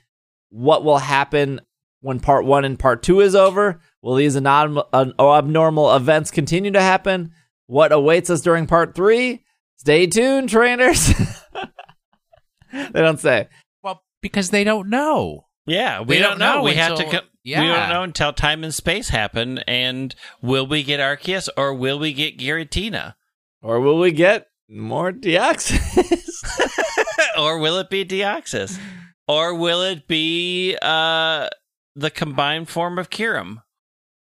[0.49, 1.61] What will happen
[2.01, 3.81] when part one and part two is over?
[4.01, 7.31] Will these anom- an- abnormal events continue to happen?
[7.67, 9.43] What awaits us during part three?
[9.77, 11.07] Stay tuned, trainers.
[12.71, 13.47] they don't say.
[13.83, 15.45] Well, because they don't know.
[15.65, 16.55] Yeah, we don't, don't know.
[16.57, 17.03] know We have to.
[17.05, 19.59] until- Co- We don't know until time and space happen.
[19.67, 23.15] And will we get Arceus or will we get Giratina?
[23.61, 26.29] Or will we get more Deoxys?
[27.39, 28.79] or will it be Deoxys?
[29.27, 31.49] Or will it be uh,
[31.95, 33.57] the combined form of Kyurem?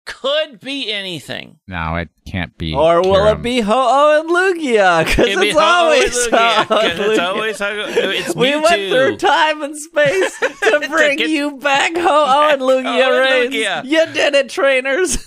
[0.05, 1.59] Could be anything.
[1.67, 2.75] No, it can't be.
[2.75, 3.33] or will Kyurem.
[3.39, 5.03] it be Ho-Oh and Lugia?
[5.03, 8.36] Because It'd be it's always Ho-Oh and Lugia, Ho-Oh 'cause and it's always Ho- it's
[8.36, 13.43] we went through time and space to bring get- you back Ho-Oh and Lugia Ho-Oh
[13.45, 13.83] and Lugia.
[13.83, 15.17] You did it, trainers.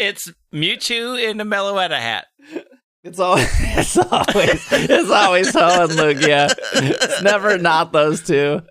[0.00, 2.26] it's Mewtwo in a Meloetta hat.
[3.04, 6.54] It's always, it's always, it's always Ho and Lugia.
[6.74, 8.62] It's never not those two.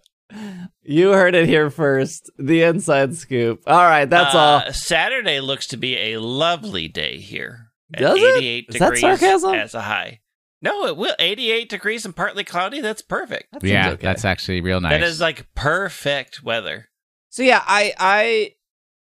[0.83, 2.31] You heard it here first.
[2.37, 3.61] The inside scoop.
[3.67, 4.59] All right, that's all.
[4.59, 7.71] Uh, Saturday looks to be a lovely day here.
[7.93, 8.37] at Does it?
[8.37, 9.53] 88 Is that sarcasm?
[9.53, 10.21] as a high.
[10.61, 11.15] No, it will.
[11.19, 12.79] 88 degrees and partly cloudy.
[12.79, 13.51] That's perfect.
[13.51, 14.01] That Yeah, okay.
[14.01, 14.91] that's actually real nice.
[14.91, 16.87] That is like perfect weather.
[17.29, 18.51] So yeah, I I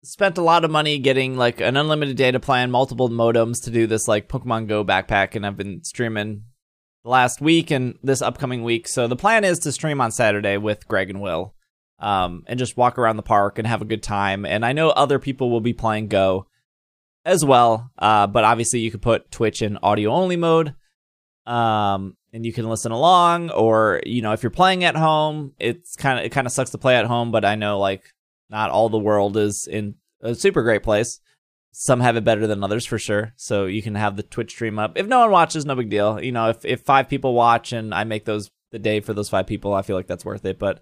[0.04, 3.88] spent a lot of money getting like an unlimited data plan, multiple modems to do
[3.88, 6.43] this like Pokemon Go backpack, and I've been streaming
[7.04, 8.88] the last week and this upcoming week.
[8.88, 11.56] So the plan is to stream on Saturday with Greg and Will,
[11.99, 14.45] um, and just walk around the park and have a good time.
[14.45, 16.47] And I know other people will be playing Go
[17.26, 20.76] as well, uh, but obviously you could put Twitch in audio only mode.
[21.45, 25.95] Um, and you can listen along, or you know, if you're playing at home, it's
[25.95, 27.32] kind of it kind of sucks to play at home.
[27.32, 28.14] But I know like
[28.50, 31.20] not all the world is in a super great place.
[31.72, 33.34] Some have it better than others for sure.
[33.36, 34.98] So you can have the Twitch stream up.
[34.98, 36.22] If no one watches, no big deal.
[36.24, 39.30] You know, if if five people watch and I make those the day for those
[39.30, 40.60] five people, I feel like that's worth it.
[40.60, 40.82] But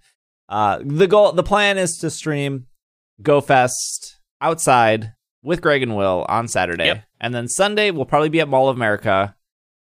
[0.50, 2.68] uh, the goal, the plan is to stream
[3.22, 7.04] Go Fest outside with Greg and Will on Saturday, Yep.
[7.20, 9.36] and then Sunday we'll probably be at Mall of America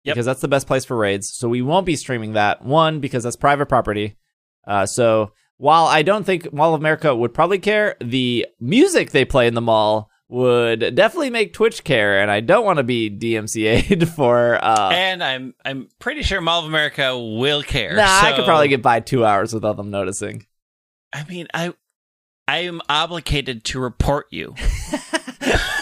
[0.03, 0.14] Yep.
[0.16, 1.32] because that's the best place for raids.
[1.34, 4.18] So we won't be streaming that one because that's private property.
[4.68, 9.26] Uh, so while I don't think Mall of America would probably care, the music they
[9.26, 13.10] play in the mall would definitely make Twitch care, and I don't want to be
[13.10, 14.64] DMCA'd for.
[14.64, 17.95] Uh, and I'm I'm pretty sure Mall of America will care.
[17.95, 20.45] nah, I could probably get by two hours without them noticing.
[21.14, 21.74] I mean, I
[22.47, 24.56] I am obligated to report you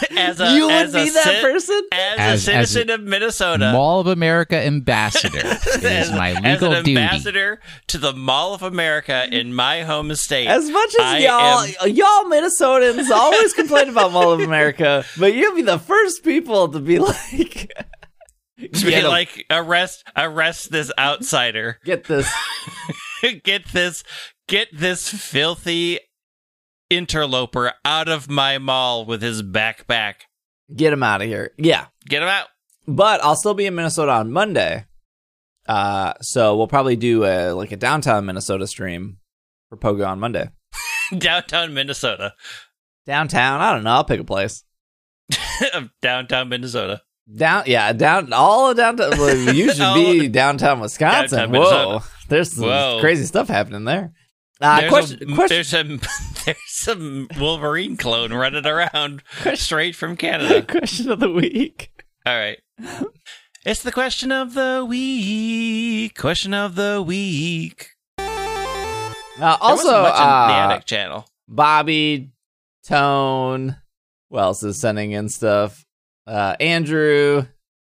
[0.18, 1.82] as a you would as be a that cit- person.
[1.92, 3.72] as, As- a as citizen of Minnesota.
[3.74, 5.40] Mall of America ambassador.
[5.82, 7.00] It as, is my as legal an duty.
[7.02, 10.48] ambassador to the Mall of America in my home state.
[10.48, 15.56] As much as I y'all, y'all Minnesotans always complain about Mall of America, but you'll
[15.56, 17.30] be the first people to be like,
[18.60, 19.06] to get, be 'em.
[19.06, 21.80] like arrest arrest this outsider.
[21.86, 22.32] get this.
[23.44, 24.04] get this
[24.48, 26.00] get this filthy
[26.92, 30.16] interloper out of my mall with his backpack.
[30.76, 31.52] Get him out of here.
[31.58, 31.88] Yeah.
[32.06, 32.48] Get him out.
[32.88, 34.86] But I'll still be in Minnesota on Monday.
[35.68, 39.18] Uh, so we'll probably do a like a downtown Minnesota stream
[39.70, 40.50] for Pogo on Monday.
[41.18, 42.34] Downtown Minnesota.
[43.06, 43.92] Downtown, I don't know.
[43.92, 44.64] I'll pick a place.
[45.74, 47.02] of downtown Minnesota.
[47.34, 49.12] Down, yeah, down all of downtown.
[49.12, 51.38] Well, you should be downtown Wisconsin.
[51.38, 52.98] Downtown Whoa, there's some Whoa.
[53.00, 54.14] crazy stuff happening there.
[54.60, 56.00] Uh, there's, question, a, question, there's some
[56.46, 59.24] there's some Wolverine clone running around
[59.56, 60.62] straight from Canada.
[60.68, 61.92] question of the week.
[62.26, 62.60] All right.
[63.66, 66.18] It's the question of the week.
[66.18, 67.88] Question of the week.
[68.18, 68.28] Uh,
[69.40, 71.26] There also, wasn't much in the uh, Attic channel.
[71.48, 72.32] Bobby,
[72.86, 73.76] Tone,
[74.30, 75.86] who else is sending in stuff?
[76.28, 77.46] Uh, Andrew,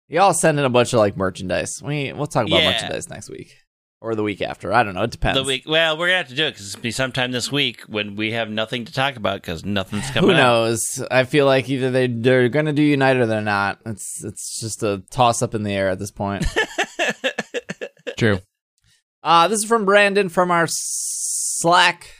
[0.07, 1.81] y'all sending a bunch of like merchandise.
[1.83, 2.71] We we'll talk about Yeah.
[2.71, 3.55] merchandise next week
[4.01, 4.73] or the week after.
[4.73, 5.03] I don't know.
[5.03, 5.39] It depends.
[5.39, 5.63] The week.
[5.67, 8.31] Well, we're gonna have to do it because it's be sometime this week when we
[8.31, 10.29] have nothing to talk about because nothing's coming.
[10.31, 10.37] Who out.
[10.37, 11.03] knows?
[11.11, 13.79] I feel like either they they're gonna do Unite or they're not.
[13.85, 16.45] It's it's just a toss up in the air at this point.
[18.17, 18.39] True.
[19.23, 22.13] uh this is from Brandon from our Slack.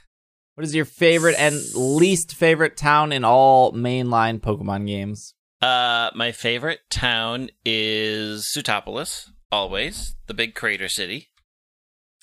[0.56, 5.34] What is your favorite and least favorite town in all mainline Pokemon games?
[5.62, 9.30] Uh, my favorite town is Sootopolis.
[9.54, 11.30] Always the big crater city.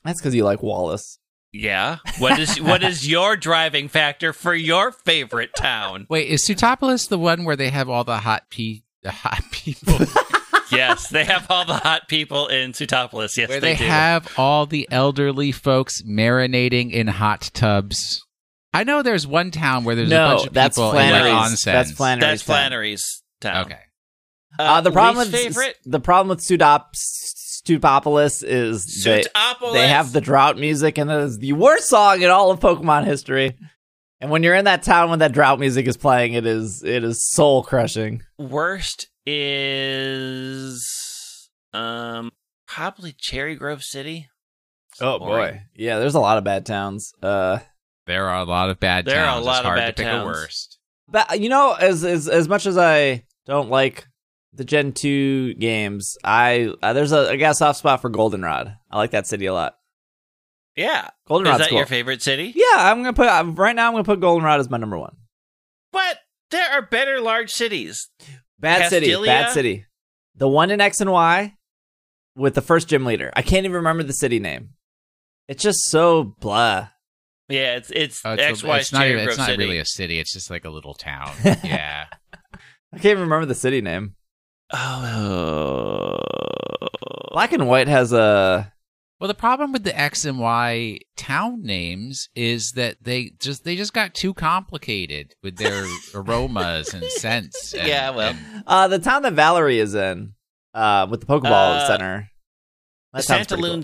[0.07, 1.19] That's because you like Wallace.
[1.53, 1.99] Yeah.
[2.19, 6.07] What is what is your driving factor for your favorite town?
[6.09, 9.99] Wait, is Sootopolis the one where they have all the hot pea, the hot people,
[10.73, 13.37] yes, they have all the hot people in Sootopolis.
[13.37, 13.85] Yes, where they, they, do.
[13.85, 18.25] have all the elderly folks marinating in hot tubs?
[18.75, 21.09] I know there's one town where there's a no, bunch of that's people in like
[21.09, 21.65] Flannery's.
[21.65, 22.21] That's Flannery's.
[22.21, 22.55] That's town.
[22.55, 23.67] Flannery's town.
[23.67, 23.79] Okay.
[24.59, 26.87] Uh, the problem least with favorite the problem with Sudop
[27.67, 29.25] Stupopolis is they,
[29.73, 33.05] they have the drought music and it is the worst song in all of Pokemon
[33.05, 33.57] history.
[34.21, 37.05] And when you're in that town when that drought music is playing, it is it
[37.05, 38.23] is soul crushing.
[38.39, 39.09] worst
[40.47, 42.31] is um
[42.67, 44.29] probably Cherry Grove City.
[45.01, 45.63] Oh boy.
[45.75, 45.99] yeah.
[45.99, 47.13] There's a lot of bad towns.
[47.23, 47.59] Uh,
[48.07, 49.47] There are a lot of bad There are a towns.
[49.47, 50.23] lot it's of hard bad to pick towns.
[50.23, 50.79] a worst.
[51.09, 54.07] but you know, as as as much as I don't like
[54.57, 58.75] the Gen two games, I uh, there's a I got a soft spot for Goldenrod.
[58.91, 59.77] I like that city a lot.
[60.75, 61.09] Yeah.
[61.27, 61.55] Goldenrod.
[61.55, 61.79] is that cool.
[61.79, 62.53] your favorite city?
[62.55, 63.87] Yeah, I'm gonna put uh, right now.
[63.87, 65.17] I'm gonna put Goldenrod as my number one.
[65.93, 66.19] But
[66.51, 68.09] there are better large cities.
[68.59, 69.87] Bad city, bad city.
[70.37, 71.55] The one in X and Y
[72.35, 73.31] with the first gym leader.
[73.35, 74.71] I can't even remember the city name.
[75.49, 76.89] It's just so blah.
[77.49, 79.57] Yeah, it's it's Oh, it's, X a- Y it's not, Cherry even, Grove it's not
[79.57, 80.19] really a city.
[80.19, 81.33] It's just like a little town.
[81.45, 82.07] yeah.
[82.93, 84.16] I can't even remember the city name.
[84.73, 86.19] Oh.
[87.33, 88.73] Black and White has a
[89.21, 93.77] Well, the problem with the X and Y town names is that they just they
[93.77, 97.75] just got too complicated with their aromas and scents.
[97.75, 98.31] and- Yeah, well.
[98.31, 100.35] and uh the town that Valerie is in,
[100.75, 102.31] uh, with the Pokeball Uh, Center.
[103.13, 103.83] That sounds Santa pretty Loon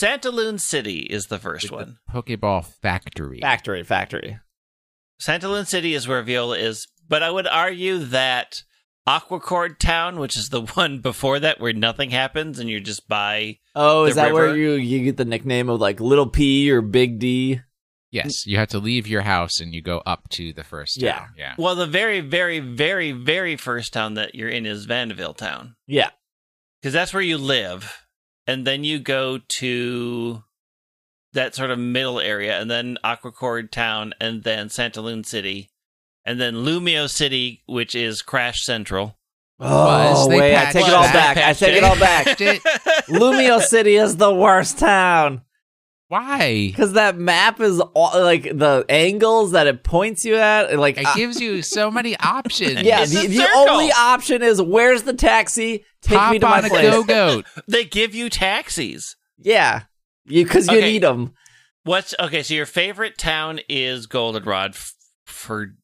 [0.00, 1.96] Santalune City is the first with one.
[2.06, 3.40] the Pokeball Factory.
[3.40, 4.38] Factory, factory.
[5.20, 8.62] Santalune City is where Viola is, but I would argue that
[9.06, 13.58] Aquacorde Town, which is the one before that where nothing happens and you're just by
[13.74, 16.80] Oh, is The that where you you get the nickname of like Little P or
[16.80, 17.60] Big D?
[18.10, 21.18] Yes, you have to leave your house and you go up to the first Yeah.
[21.18, 21.28] town.
[21.36, 21.54] Yeah.
[21.58, 25.74] well, the very, very, very, very first town that you're in is Vanderville Town.
[25.88, 26.10] Yeah.
[26.80, 28.06] Because that's where you live.
[28.46, 30.44] And then you go to
[31.32, 35.70] that sort of middle area, and then Aquacorde Town, and then Santalune City,
[36.24, 39.16] and then Lumiose City, which is Crash Central.
[39.60, 41.36] Oh they wait, I take it all back.
[41.36, 41.76] I take it.
[41.78, 42.26] it all back.
[43.08, 45.42] Lumiose City is the worst town.
[46.08, 46.66] Why?
[46.68, 50.78] Because that map is all, like the angles that it points you at.
[50.78, 52.82] Like, It uh, gives you so many options.
[52.82, 55.84] yeah, It's the, a the only option is where's the taxi?
[56.02, 56.90] Take Hop me to on my a place.
[56.90, 57.46] go goat.
[57.68, 59.16] they give you taxis.
[59.38, 59.82] Yeah,
[60.26, 60.92] you because you Okay.
[60.92, 61.32] need them.
[61.84, 62.42] What's okay?
[62.42, 64.70] So your favorite town is Goldenrod.
[64.74, 64.94] F-
[65.24, 65.74] for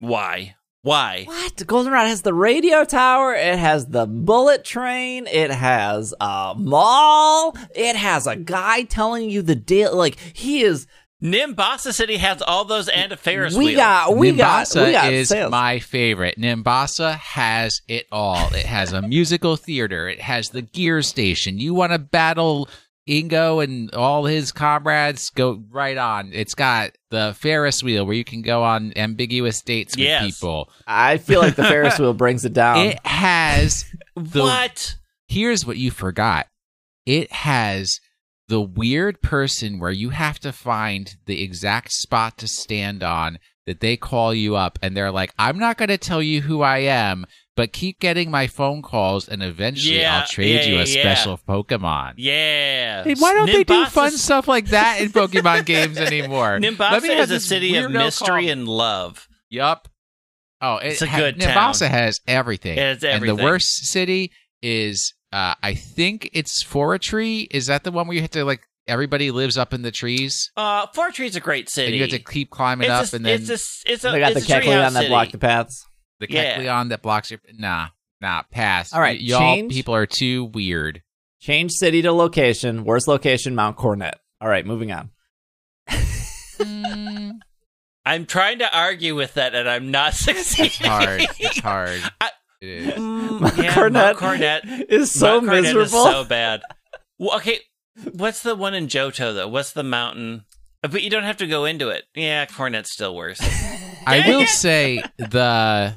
[0.00, 0.56] why?
[0.82, 1.24] Why?
[1.24, 1.66] What?
[1.66, 3.34] Goldenrod has the radio tower.
[3.34, 5.26] It has the bullet train.
[5.26, 7.56] It has a mall.
[7.74, 9.96] It has a guy telling you the deal.
[9.96, 10.86] Like he is.
[11.22, 13.76] Nimbasa City has all those and a Ferris we wheel.
[13.76, 14.14] got.
[14.14, 14.68] We got.
[14.74, 15.50] We got is sales.
[15.50, 16.36] my favorite.
[16.38, 18.52] Nimbasa has it all.
[18.52, 20.06] It has a musical theater.
[20.06, 21.58] It has the gear station.
[21.58, 22.68] You want to battle
[23.08, 25.30] Ingo and all his comrades?
[25.30, 26.30] Go right on.
[26.32, 30.24] It's got the Ferris wheel where you can go on ambiguous dates with Yes.
[30.24, 30.70] people.
[30.86, 32.78] I feel like the Ferris wheel brings it down.
[32.78, 33.84] It has
[34.16, 34.96] the what?
[35.28, 36.46] here's what you forgot
[37.06, 37.98] it has
[38.48, 43.80] the weird person where you have to find the exact spot to stand on that
[43.80, 46.78] they call you up and they're like i'm not going to tell you who i
[46.78, 47.24] am
[47.56, 50.84] but keep getting my phone calls and eventually Yeah, i'll trade yeah, you a yeah,
[50.84, 51.00] yeah.
[51.02, 53.04] special pokemon Yeah.
[53.04, 56.58] Hey, why don't they do Nimbasa- fun stuff like that in Pokemon games anymore?
[56.58, 59.28] Nimbasa Let me have is a city of mystery call- and love.
[59.50, 59.88] Yup.
[60.60, 61.90] Oh, it It's a ha- good Nimbasa town.
[61.90, 62.78] has everything.
[62.78, 64.32] It has And the worst city
[64.62, 67.46] is, uh, I think it's for a tree.
[67.50, 70.50] Is that the one where you have to like everybody lives up in the trees,
[70.56, 71.86] Uh, Fort Tree's a great city.
[71.88, 74.10] and you have to keep climbing it's up, a, and then it's a, it's a,
[74.10, 75.08] they got the it's a treehouse Kecleon that city.
[75.08, 75.86] block the paths.
[76.20, 76.58] The yeah.
[76.58, 77.40] Kecleon that blocks your.
[77.56, 77.88] Nah,
[78.20, 78.92] nah, pass.
[78.92, 79.72] All right, Y- y'all change.
[79.72, 81.02] people are too weird.
[81.40, 82.84] Change city to location.
[82.84, 84.18] Worst location, Mount Coronet.
[84.40, 85.10] All right, moving on.
[86.58, 87.32] Mm,
[88.06, 90.66] I'm trying to argue with that, and I'm not succeeding.
[90.66, 91.20] it's hard.
[91.38, 92.02] It's hard.
[92.20, 92.94] I- it is.
[92.94, 95.82] Mm, Mount yeah, Coronet Mount Coronet is so Mount Coronet miserable.
[96.06, 96.62] Is so bad.
[97.18, 97.58] Well, okay,
[98.12, 99.48] what's the one in Johto though?
[99.48, 100.44] What's the mountain?
[100.80, 102.04] But you don't have to go into it.
[102.14, 103.40] Yeah, Coronet's still worse.
[104.06, 105.94] I will say the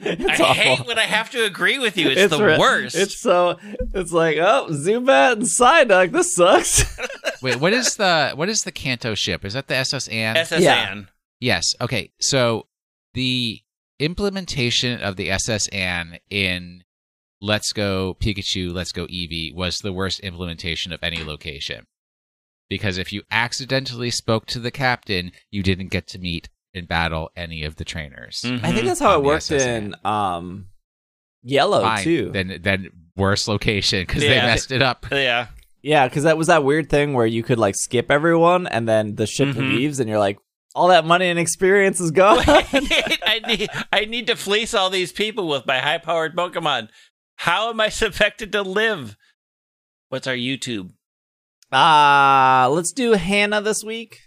[0.00, 0.54] it's I awful.
[0.54, 2.08] hate when I have to agree with you.
[2.08, 2.96] It's, the re- worst.
[2.96, 3.58] It's so.
[3.94, 6.12] It's like, oh, Zubat and Psyduck.
[6.12, 6.84] This sucks.
[7.42, 7.56] wait.
[7.60, 9.44] What is the what is the Kanto ship?
[9.44, 10.36] Is that the SS Anne?
[10.36, 10.60] SSN.
[10.60, 11.02] Yeah.
[11.40, 11.74] Yes.
[11.80, 12.12] Okay.
[12.20, 12.66] So
[13.14, 13.60] the
[13.98, 16.84] implementation of the SS Anne in
[17.40, 21.86] Let's Go Pikachu, Let's Go Eevee was the worst implementation of any location.
[22.68, 27.30] Because if you accidentally spoke to the captain, you didn't get to meet and battle
[27.36, 28.42] any of the trainers.
[28.44, 28.62] Mhm.
[28.64, 30.66] I think that's how it the worked in um,
[31.42, 32.04] Yellow Fine.
[32.04, 32.30] too.
[32.32, 35.06] Then then worst location because they messed it up.
[35.10, 35.48] Yeah.
[35.82, 39.14] Yeah, because that was that weird thing where you could like skip everyone and then
[39.16, 39.74] the ship Mhm.
[39.76, 40.38] leaves and you're like,
[40.74, 42.38] all that money and experience is gone.
[42.46, 46.88] I need I need to fleece all these people with my high powered Pokemon.
[47.36, 49.16] How am I expected to live?
[50.10, 50.90] What's our YouTube?
[51.72, 54.18] Ah, let's do Hannah this week.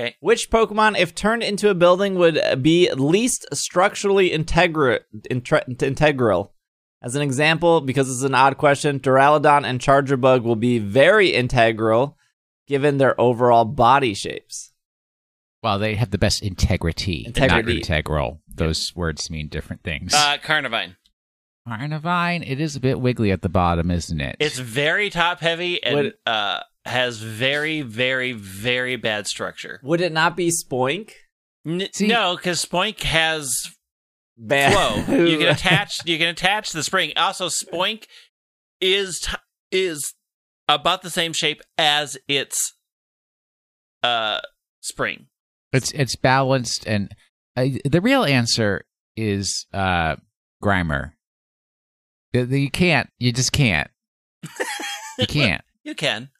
[0.00, 0.16] Okay.
[0.20, 6.54] Which Pokemon, if turned into a building, would be least structurally integra- intre- integral?
[7.02, 12.16] As an example, because it's an odd question, Duraludon and Charjabug will be very integral
[12.66, 14.72] given their overall body shapes.
[15.62, 17.74] Well, they have the best integrity, Integrity.
[17.74, 18.40] not integral.
[18.48, 20.14] Those words mean different things.
[20.14, 20.96] Uh, Carnivine.
[21.68, 24.36] Carnivine, it is a bit wiggly at the bottom, isn't it?
[24.38, 29.80] It's very top heavy and Would- uh, has very, very, very bad structure.
[29.82, 31.12] Would it not be Spoink?
[31.66, 33.54] N- See- no, because Spoink has
[34.36, 34.72] Bad.
[35.04, 35.16] flow.
[35.16, 35.98] you can attach.
[36.06, 37.12] You can attach the spring.
[37.16, 38.04] Also, Spoink
[38.80, 39.36] is t-
[39.70, 40.14] is
[40.68, 42.74] about the same shape as its
[44.02, 44.40] uh
[44.80, 45.26] spring.
[45.72, 47.14] It's it's balanced, and
[47.56, 48.84] uh, the real answer
[49.16, 50.16] is uh,
[50.62, 51.12] Grimer.
[52.32, 53.10] The- the- You can't.
[53.18, 53.90] You just can't.
[55.18, 55.62] You can't.
[55.84, 56.30] You can.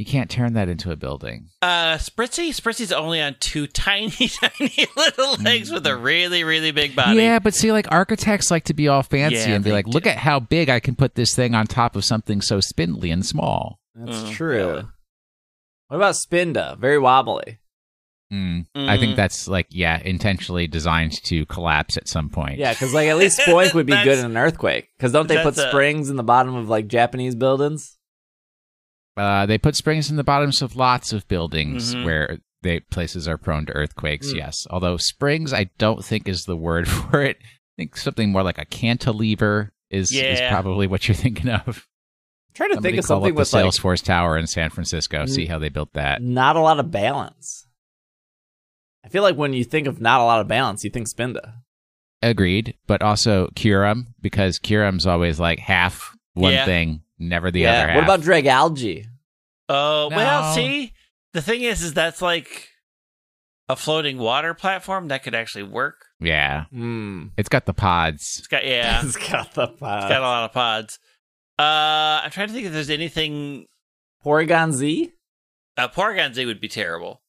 [0.00, 1.50] You can't turn that into a building.
[1.60, 2.58] Uh, Spritzee.
[2.58, 7.18] Spritzee's only on two tiny, tiny little legs with a really, really big body.
[7.20, 9.86] Yeah, but see, like architects like to be all fancy Yeah, and be they like,
[9.86, 13.10] "Look at how big I can put this thing on top of something so spindly
[13.10, 14.48] and small." That's Mm, true.
[14.56, 14.84] really.
[15.88, 16.78] What about Spinda?
[16.78, 17.58] Very wobbly.
[18.32, 18.64] Mm.
[18.74, 19.16] I think Mm.
[19.16, 22.56] that's like, yeah, intentionally designed to collapse at some point.
[22.58, 24.88] Yeah, because like at least Spoink would be good in an earthquake.
[24.96, 27.98] Because don't they put that's a- springs in the bottom of like Japanese buildings?
[29.20, 32.04] Uh, they put springs in the bottoms of lots of buildings Mhm.
[32.04, 34.28] where they places are prone to earthquakes.
[34.32, 34.36] Mm.
[34.36, 37.36] Yes, although springs, I don't think is the word for it.
[37.42, 41.66] I think something more like a cantilever is, is probably what you're thinking of.
[41.66, 44.70] I'm trying to Somebody think of something up the with like Salesforce Tower in San
[44.70, 45.26] Francisco.
[45.26, 45.48] See Mm.
[45.48, 46.22] how they built that.
[46.22, 47.66] not a lot of balance.
[49.04, 51.54] I feel like when you think of not a lot of balance, you think Spinda.
[52.22, 56.64] Agreed, but also Kyurem because Kyurem's always like half one Yeah.
[56.66, 57.72] thing, never the yeah.
[57.72, 57.94] other half.
[57.96, 59.06] What about Dragalge?
[59.72, 60.54] Oh well, No.
[60.54, 60.92] see,
[61.32, 62.68] the thing is, is that's like
[63.68, 65.94] a floating water platform that could actually work.
[66.18, 67.26] yeah, Hmm.
[67.36, 68.36] it's got the pods.
[68.38, 70.02] It's got yeah, it's got the pod.
[70.02, 70.98] it's got a lot of pods.
[71.58, 73.66] Uh, I'm trying to think if there's anything.
[74.24, 75.12] Porygon Z.
[75.76, 77.22] Uh, Porygon Z would be terrible.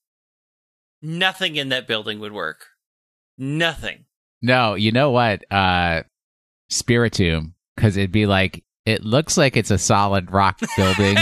[1.01, 2.65] Nothing in that building would work.
[3.37, 4.05] Nothing.
[4.41, 5.43] No, you know what?
[5.51, 6.03] Uh
[6.71, 11.17] Spiritomb, because it'd be like it looks like it's a solid rock building.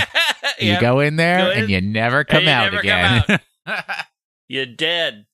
[0.59, 0.81] You Yep.
[0.81, 3.23] go in there Go in, and you never come you out never again.
[3.27, 3.39] come
[4.47, 5.25] You're dead.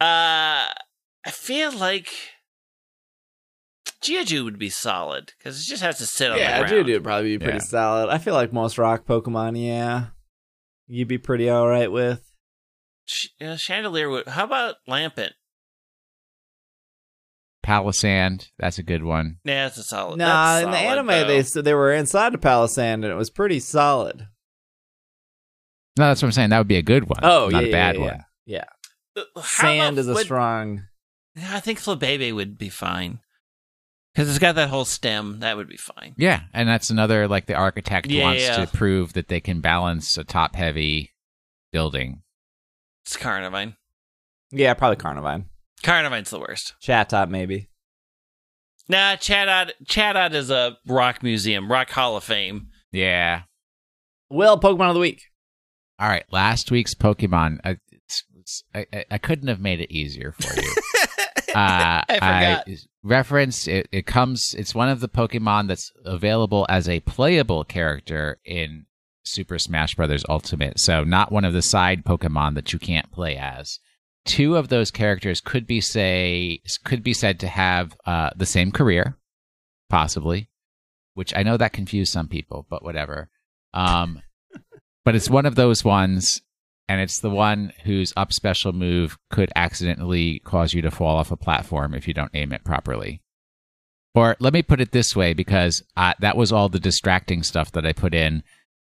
[0.00, 0.68] Uh,
[1.26, 2.10] I feel like
[4.02, 6.86] Geodude would be solid because it just has to sit on Yeah, the ground.
[6.86, 7.68] Geodude would probably be pretty Yeah.
[7.70, 8.10] solid.
[8.10, 10.08] I feel like most rock Pokemon, yeah,
[10.86, 12.30] you'd be pretty all right with.
[13.06, 14.28] Ch- uh, Chandelure would.
[14.28, 15.32] How about Lampent?
[17.64, 19.38] Palossand, that's a good one.
[19.44, 20.18] Yeah, that's a solid.
[20.18, 21.26] Nah, that's in the anime, though.
[21.26, 24.28] they said they were inside the Palossand and it was pretty solid.
[25.96, 26.50] No, that's what I'm saying.
[26.50, 27.20] That would be a good one.
[27.22, 28.24] Oh, not yeah, a bad yeah, one.
[28.46, 28.64] Yeah,
[29.16, 30.82] Uh, how sand is a would- strong.
[31.36, 33.18] I think Flabebe would be fine
[34.14, 35.40] because it's got that whole stem.
[35.40, 36.14] That would be fine.
[36.16, 38.64] Yeah, and that's another like the architect Yeah, wants yeah.
[38.64, 41.12] to prove that they can balance a top heavy
[41.72, 42.22] building.
[43.04, 43.74] It's Carnivine.
[44.52, 45.46] Yeah, probably Carnivine.
[45.84, 46.74] Carnivine's the worst.
[46.82, 47.68] Chatot maybe.
[48.88, 49.70] Nah, Chatot.
[49.86, 52.68] Chatot is a rock museum, rock hall of fame.
[52.92, 53.42] Yeah.
[54.30, 55.22] Will Pokemon of the week.
[55.98, 57.58] All right, last week's Pokemon.
[57.64, 60.68] I, it's, it's, I, I- I couldn't have made it easier for you.
[61.54, 62.14] uh, I
[62.64, 62.68] forgot.
[63.02, 64.54] reference it, it comes.
[64.58, 68.86] It's one of the Pokemon that's available as a playable character in
[69.24, 70.24] Super Smash Bros.
[70.28, 70.80] Ultimate.
[70.80, 73.78] So not one of the side Pokemon that you can't play as.
[74.24, 78.72] Two of those characters could be say could be said to have uh, the same
[78.72, 79.16] career,
[79.90, 80.48] possibly.
[81.14, 83.28] Which I know that confused some people, but whatever.
[83.72, 84.20] Um,
[85.04, 86.40] but it's one of those ones
[86.88, 91.30] and it's the one whose up special move could accidentally cause you to fall off
[91.30, 93.22] a platform if you don't aim it properly.
[94.14, 97.72] Or let me put it this way, because uh, that was all the distracting stuff
[97.72, 98.44] that I put in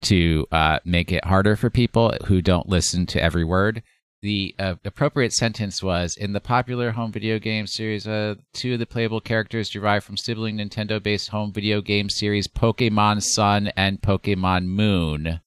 [0.03, 3.83] to uh, make it harder for people who don't listen to every word.
[4.21, 8.79] The uh, appropriate sentence was In the popular home video game series, uh, two of
[8.79, 13.99] the playable characters derived from sibling Nintendo based home video game series Pokemon Sun and
[14.01, 15.41] Pokemon Moon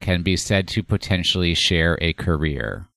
[0.00, 2.88] can be said to potentially share a career.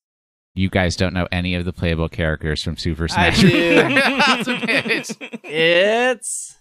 [0.55, 3.41] You guys don't know any of the playable characters from Super I Smash.
[3.41, 3.49] do.
[5.11, 6.55] It's- it's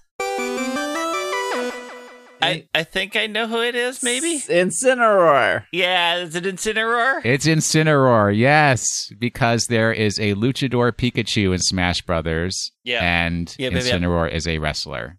[2.40, 4.38] I, I think I know who it is, maybe?
[4.38, 5.64] Incineroar.
[5.72, 7.24] Yeah, is it Incineroar?
[7.24, 13.00] it's Incineroar, yes, because there is a Luchador Pikachu in Smash Brothers, Yeah.
[13.02, 14.00] and Yep, yep, yep.
[14.00, 15.18] Incineroar is a wrestler.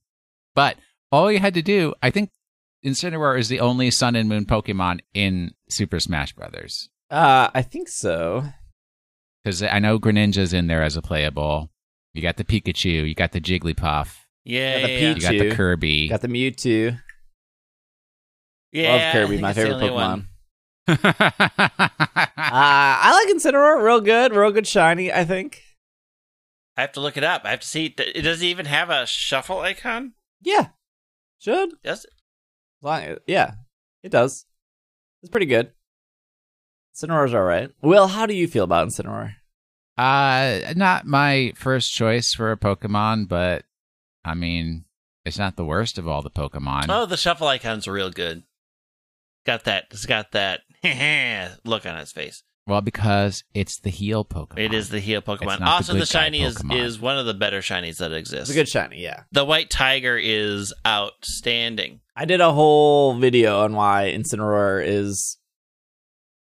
[0.55, 0.77] But
[1.11, 2.29] all you had to do, I think,
[2.85, 6.89] Incineroar is the only Sun and Moon Pokemon in Super Smash Brothers.
[7.11, 8.45] Uh, I think so.
[9.43, 11.69] Because I know Greninja's in there as a playable.
[12.13, 14.09] You got the Pikachu, you got the Jigglypuff,
[14.45, 15.13] Yeah, Got the yeah, yeah.
[15.15, 15.55] you got the Pikachu.
[15.55, 16.07] Kirby.
[16.09, 16.99] Got the Mewtwo.
[18.71, 19.93] Yeah, Love Kirby, my favorite Pokemon.
[19.93, 20.27] one.
[22.51, 23.83] Uh, I like Incineroar.
[23.83, 24.33] Real good.
[24.33, 25.61] Real good shiny, I think.
[26.75, 27.43] I have to look it up.
[27.45, 27.85] I have to see.
[27.97, 30.13] It does it even have a shuffle icon?
[30.41, 30.69] Yeah.
[31.37, 31.71] Should.
[31.83, 32.11] Does it?
[32.81, 33.51] Long- Yeah.
[34.01, 34.45] It does.
[35.21, 35.73] It's pretty good.
[36.95, 37.69] Incineroar's alright.
[37.81, 39.35] Will, how do you feel about Incineroar?
[39.97, 43.63] Uh, not my first choice for a Pokemon, but
[44.25, 44.85] I mean,
[45.25, 46.85] it's not the worst of all the Pokemon.
[46.89, 48.43] Oh, the shuffle icon's are real good.
[49.49, 49.85] Got that?
[49.89, 50.61] It's got that
[51.65, 52.43] look on its face.
[52.67, 54.59] Well, because it's the heel Pokemon.
[54.59, 55.53] It is the heel Pokemon.
[55.53, 56.79] It's not the Also, the, good shiny is Pokemon.
[56.83, 58.49] is one of the better shinies that exists.
[58.49, 59.23] It's a good shiny, yeah.
[59.31, 62.01] the white tiger is outstanding.
[62.15, 65.39] I did a whole video on why Incineroar is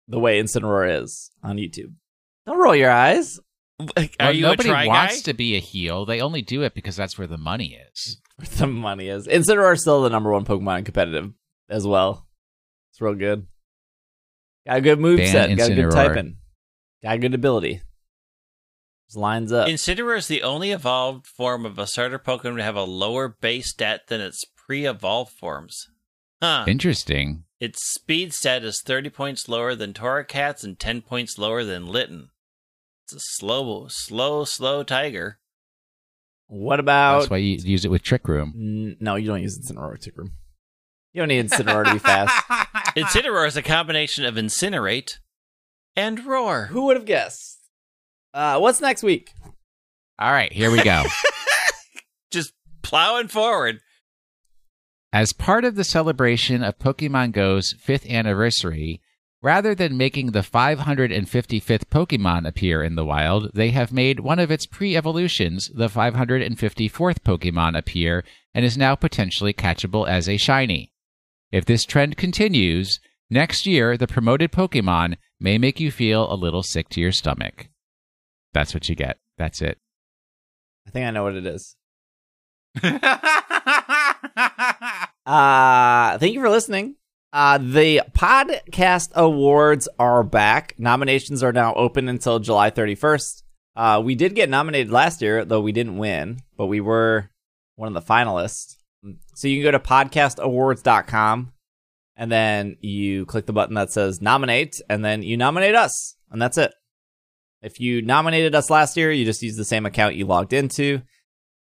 [0.07, 1.93] the way Incineroar is on YouTube.
[2.47, 3.39] Don't roll your eyes.
[3.79, 3.85] Are
[4.19, 5.31] Well, you a nobody try wants guy?
[5.31, 6.07] to be a heel.
[6.07, 8.19] They only do it because that's where the money is.
[8.37, 9.27] Where the money is.
[9.27, 11.31] Incineroar is still the number one Pokemon in competitive
[11.69, 12.24] as well.
[12.95, 13.45] It's real good.
[14.65, 15.57] Got a good move Ban set.
[15.57, 16.37] Got a good typing.
[17.03, 17.81] Got a good ability.
[19.09, 19.67] Just lines up.
[19.67, 23.71] Incineroar is the only evolved form of a starter Pokemon to have a lower base
[23.71, 25.89] stat than its pre-evolved forms.
[26.41, 26.63] Huh.
[26.69, 27.43] Interesting.
[27.59, 32.29] Its speed stat is 30 points lower than Torracat's and 10 points lower than Litten.
[33.03, 35.39] It's a slow, slow, slow tiger.
[36.47, 38.53] what about That's why you use it with Trick Room.
[38.55, 40.31] N- no, you don't use Incineroar Trick Room.
[41.11, 42.43] You don't need Incineroar to be fast.
[42.95, 45.17] Incineroar is a combination of Incinerate
[45.97, 46.67] and Roar.
[46.67, 47.59] Who would have guessed?
[48.33, 49.33] Uh, what's next week?
[50.17, 51.03] All right, here we go.
[52.31, 52.53] Just
[52.83, 53.79] plowing forward.
[55.11, 59.01] As part of the celebration of Pokemon Go's fifth anniversary,
[59.41, 64.51] rather than making the 555th Pokemon appear in the wild, they have made one of
[64.51, 68.23] its pre evolutions, the 554th Pokemon, appear
[68.53, 70.93] and is now potentially catchable as a shiny.
[71.55, 72.99] If this trend continues,
[73.29, 77.69] next year the promoted Pokemon may make you feel a little sick to your stomach.
[78.53, 79.19] That's what you get.
[79.37, 79.77] That's it.
[80.85, 81.77] I think I know what it is.
[85.25, 86.97] Uh, thank you for listening.
[87.33, 90.75] Uh, the podcast awards are back.
[90.77, 93.41] Nominations are now open until July 31st.
[93.75, 97.31] Uh, we did get nominated last year, though we didn't win, but we were
[97.75, 98.75] one of the finalists.
[99.35, 101.51] So you can go to podcastawards.com
[102.17, 106.41] and then you click the button that says nominate and then you nominate us and
[106.41, 106.73] that's it.
[107.61, 111.01] If you nominated us last year, you just use the same account you logged into.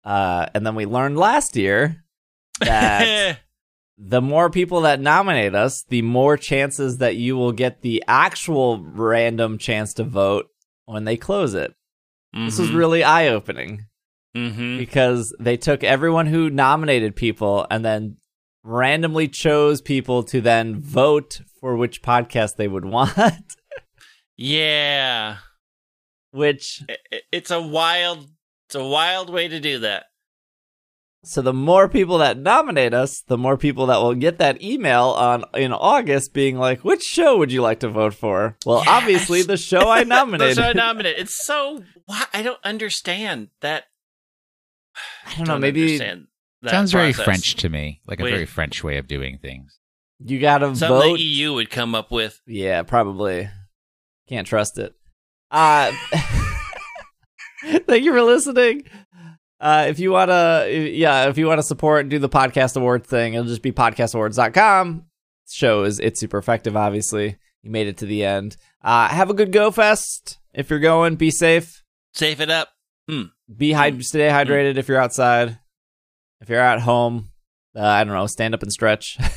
[0.04, 2.04] Uh, and then we learned last year
[2.60, 3.40] that
[3.98, 8.80] the more people that nominate us, the more chances that you will get the actual
[8.80, 10.48] random chance to vote
[10.86, 11.74] when they close it.
[12.34, 13.88] This was really eye opening
[14.36, 14.78] mm-hmm.
[14.78, 18.18] because they took everyone who nominated people and then
[18.64, 23.56] randomly chose people to then vote for which podcast they would want,
[24.38, 25.38] Yeah.
[26.32, 28.28] which I- I- It's a wild
[28.68, 30.06] it's a wild way to do that.
[31.26, 35.08] So the more people that nominate us, the more people that will get that email
[35.10, 38.88] on in August being like, "Which show would you like to vote for?" Well, Yes.
[38.88, 40.58] obviously the show I nominated.
[40.58, 41.20] are nominated.
[41.22, 41.84] It's so.
[42.34, 43.84] I don't understand that.
[45.26, 45.58] I don't know.
[45.60, 46.28] Maybe understand
[46.62, 47.14] that Sounds very.
[47.14, 48.32] French to me, like a Wait.
[48.32, 49.80] very French way of doing things.
[50.20, 51.18] you gotta Something vote.
[51.18, 52.40] the EU would come up with.
[52.46, 53.50] Yeah, probably.
[54.28, 54.94] Can't trust it.
[55.50, 55.92] Uh
[57.64, 58.84] Thank you for listening.
[59.60, 62.76] Uh if you want to yeah, if you want to support and do the podcast
[62.78, 65.06] awards thing, it'll just be podcastawards.com.
[65.50, 67.38] Show is it's super effective obviously.
[67.62, 68.58] You made it to the end.
[68.84, 70.40] Uh have a good go fest.
[70.54, 71.84] If you're going, be safe.
[72.14, 72.70] Save it up.
[73.56, 75.58] Be hyd- stay hydrated if you're outside.
[76.40, 77.30] If you're at home,
[77.76, 79.18] uh, I don't know, stand up and stretch.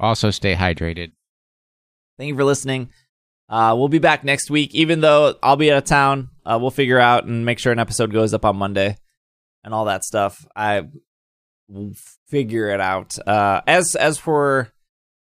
[0.00, 1.12] Also, stay hydrated.
[2.18, 2.90] Thank you for listening.
[3.48, 6.30] Uh, we'll be back next week, even though I'll be out of town.
[6.44, 8.96] Uh, we'll figure out and make sure an episode goes up on Monday
[9.62, 10.44] and all that stuff.
[10.56, 10.82] I
[11.68, 11.92] will
[12.28, 13.16] figure it out.
[13.26, 14.72] Uh, as as for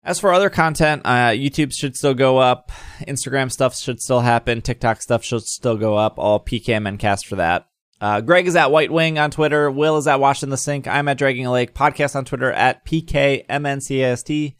[0.02, 2.72] as for other content, uh, YouTube should still go up.
[3.06, 4.62] Instagram stuff should still happen.
[4.62, 6.18] TikTok stuff should still go up.
[6.18, 7.66] All PKMN cast for that.
[8.04, 9.70] Uh, Greg is at White Wing on Twitter.
[9.70, 10.86] Will is at Washing the Sink.
[10.86, 11.72] I'm at Dragging a Lake.
[11.72, 14.54] Podcast on Twitter at PKMNCAST.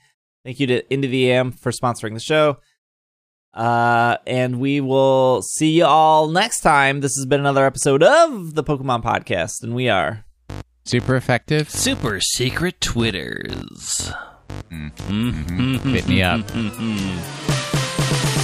[0.46, 2.56] Thank you to Into the Am for sponsoring the show.
[3.52, 7.02] Uh, and we will see you all next time.
[7.02, 10.24] This has been another episode of the Pokemon Podcast, and we are.
[10.86, 11.68] Super effective.
[11.68, 14.10] Super secret Twitters.
[14.70, 15.80] Mhm.
[15.80, 16.40] Hit me up.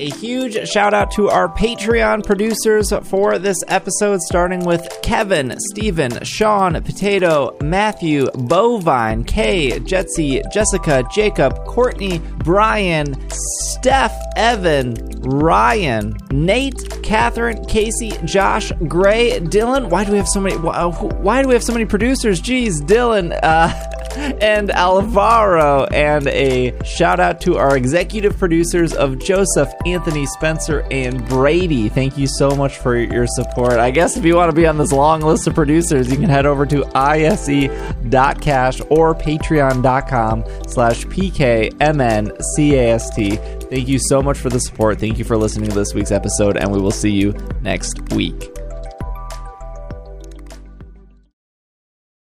[0.00, 6.24] A huge shout out to our Patreon producers for this episode, starting with Kevin, Steven,
[6.24, 17.62] Sean, Potato, Matthew, Bovine, Kay, Jetsy, Jessica, Jacob, Courtney, Brian, Steph, Evan, Ryan, Nate, Catherine,
[17.66, 19.90] Casey, Josh, Gray, Dylan.
[19.90, 20.56] Why do we have so many?
[20.56, 22.40] Why, why do we have so many producers?
[22.40, 23.38] Jeez, Dylan.
[23.42, 23.68] Uh,
[24.16, 31.26] and Alvaro, and a shout out to our executive producers of Joseph, Anthony, Spencer, and
[31.28, 31.88] Brady.
[31.88, 33.74] Thank you so much for your support.
[33.74, 36.28] I guess if you want to be on this long list of producers, you can
[36.28, 42.40] head over to ise.cash or patreon.com slash pkmncast.
[43.70, 44.98] Thank you so much for the support.
[44.98, 48.59] Thank you for listening to this week's episode, and we will see you next week.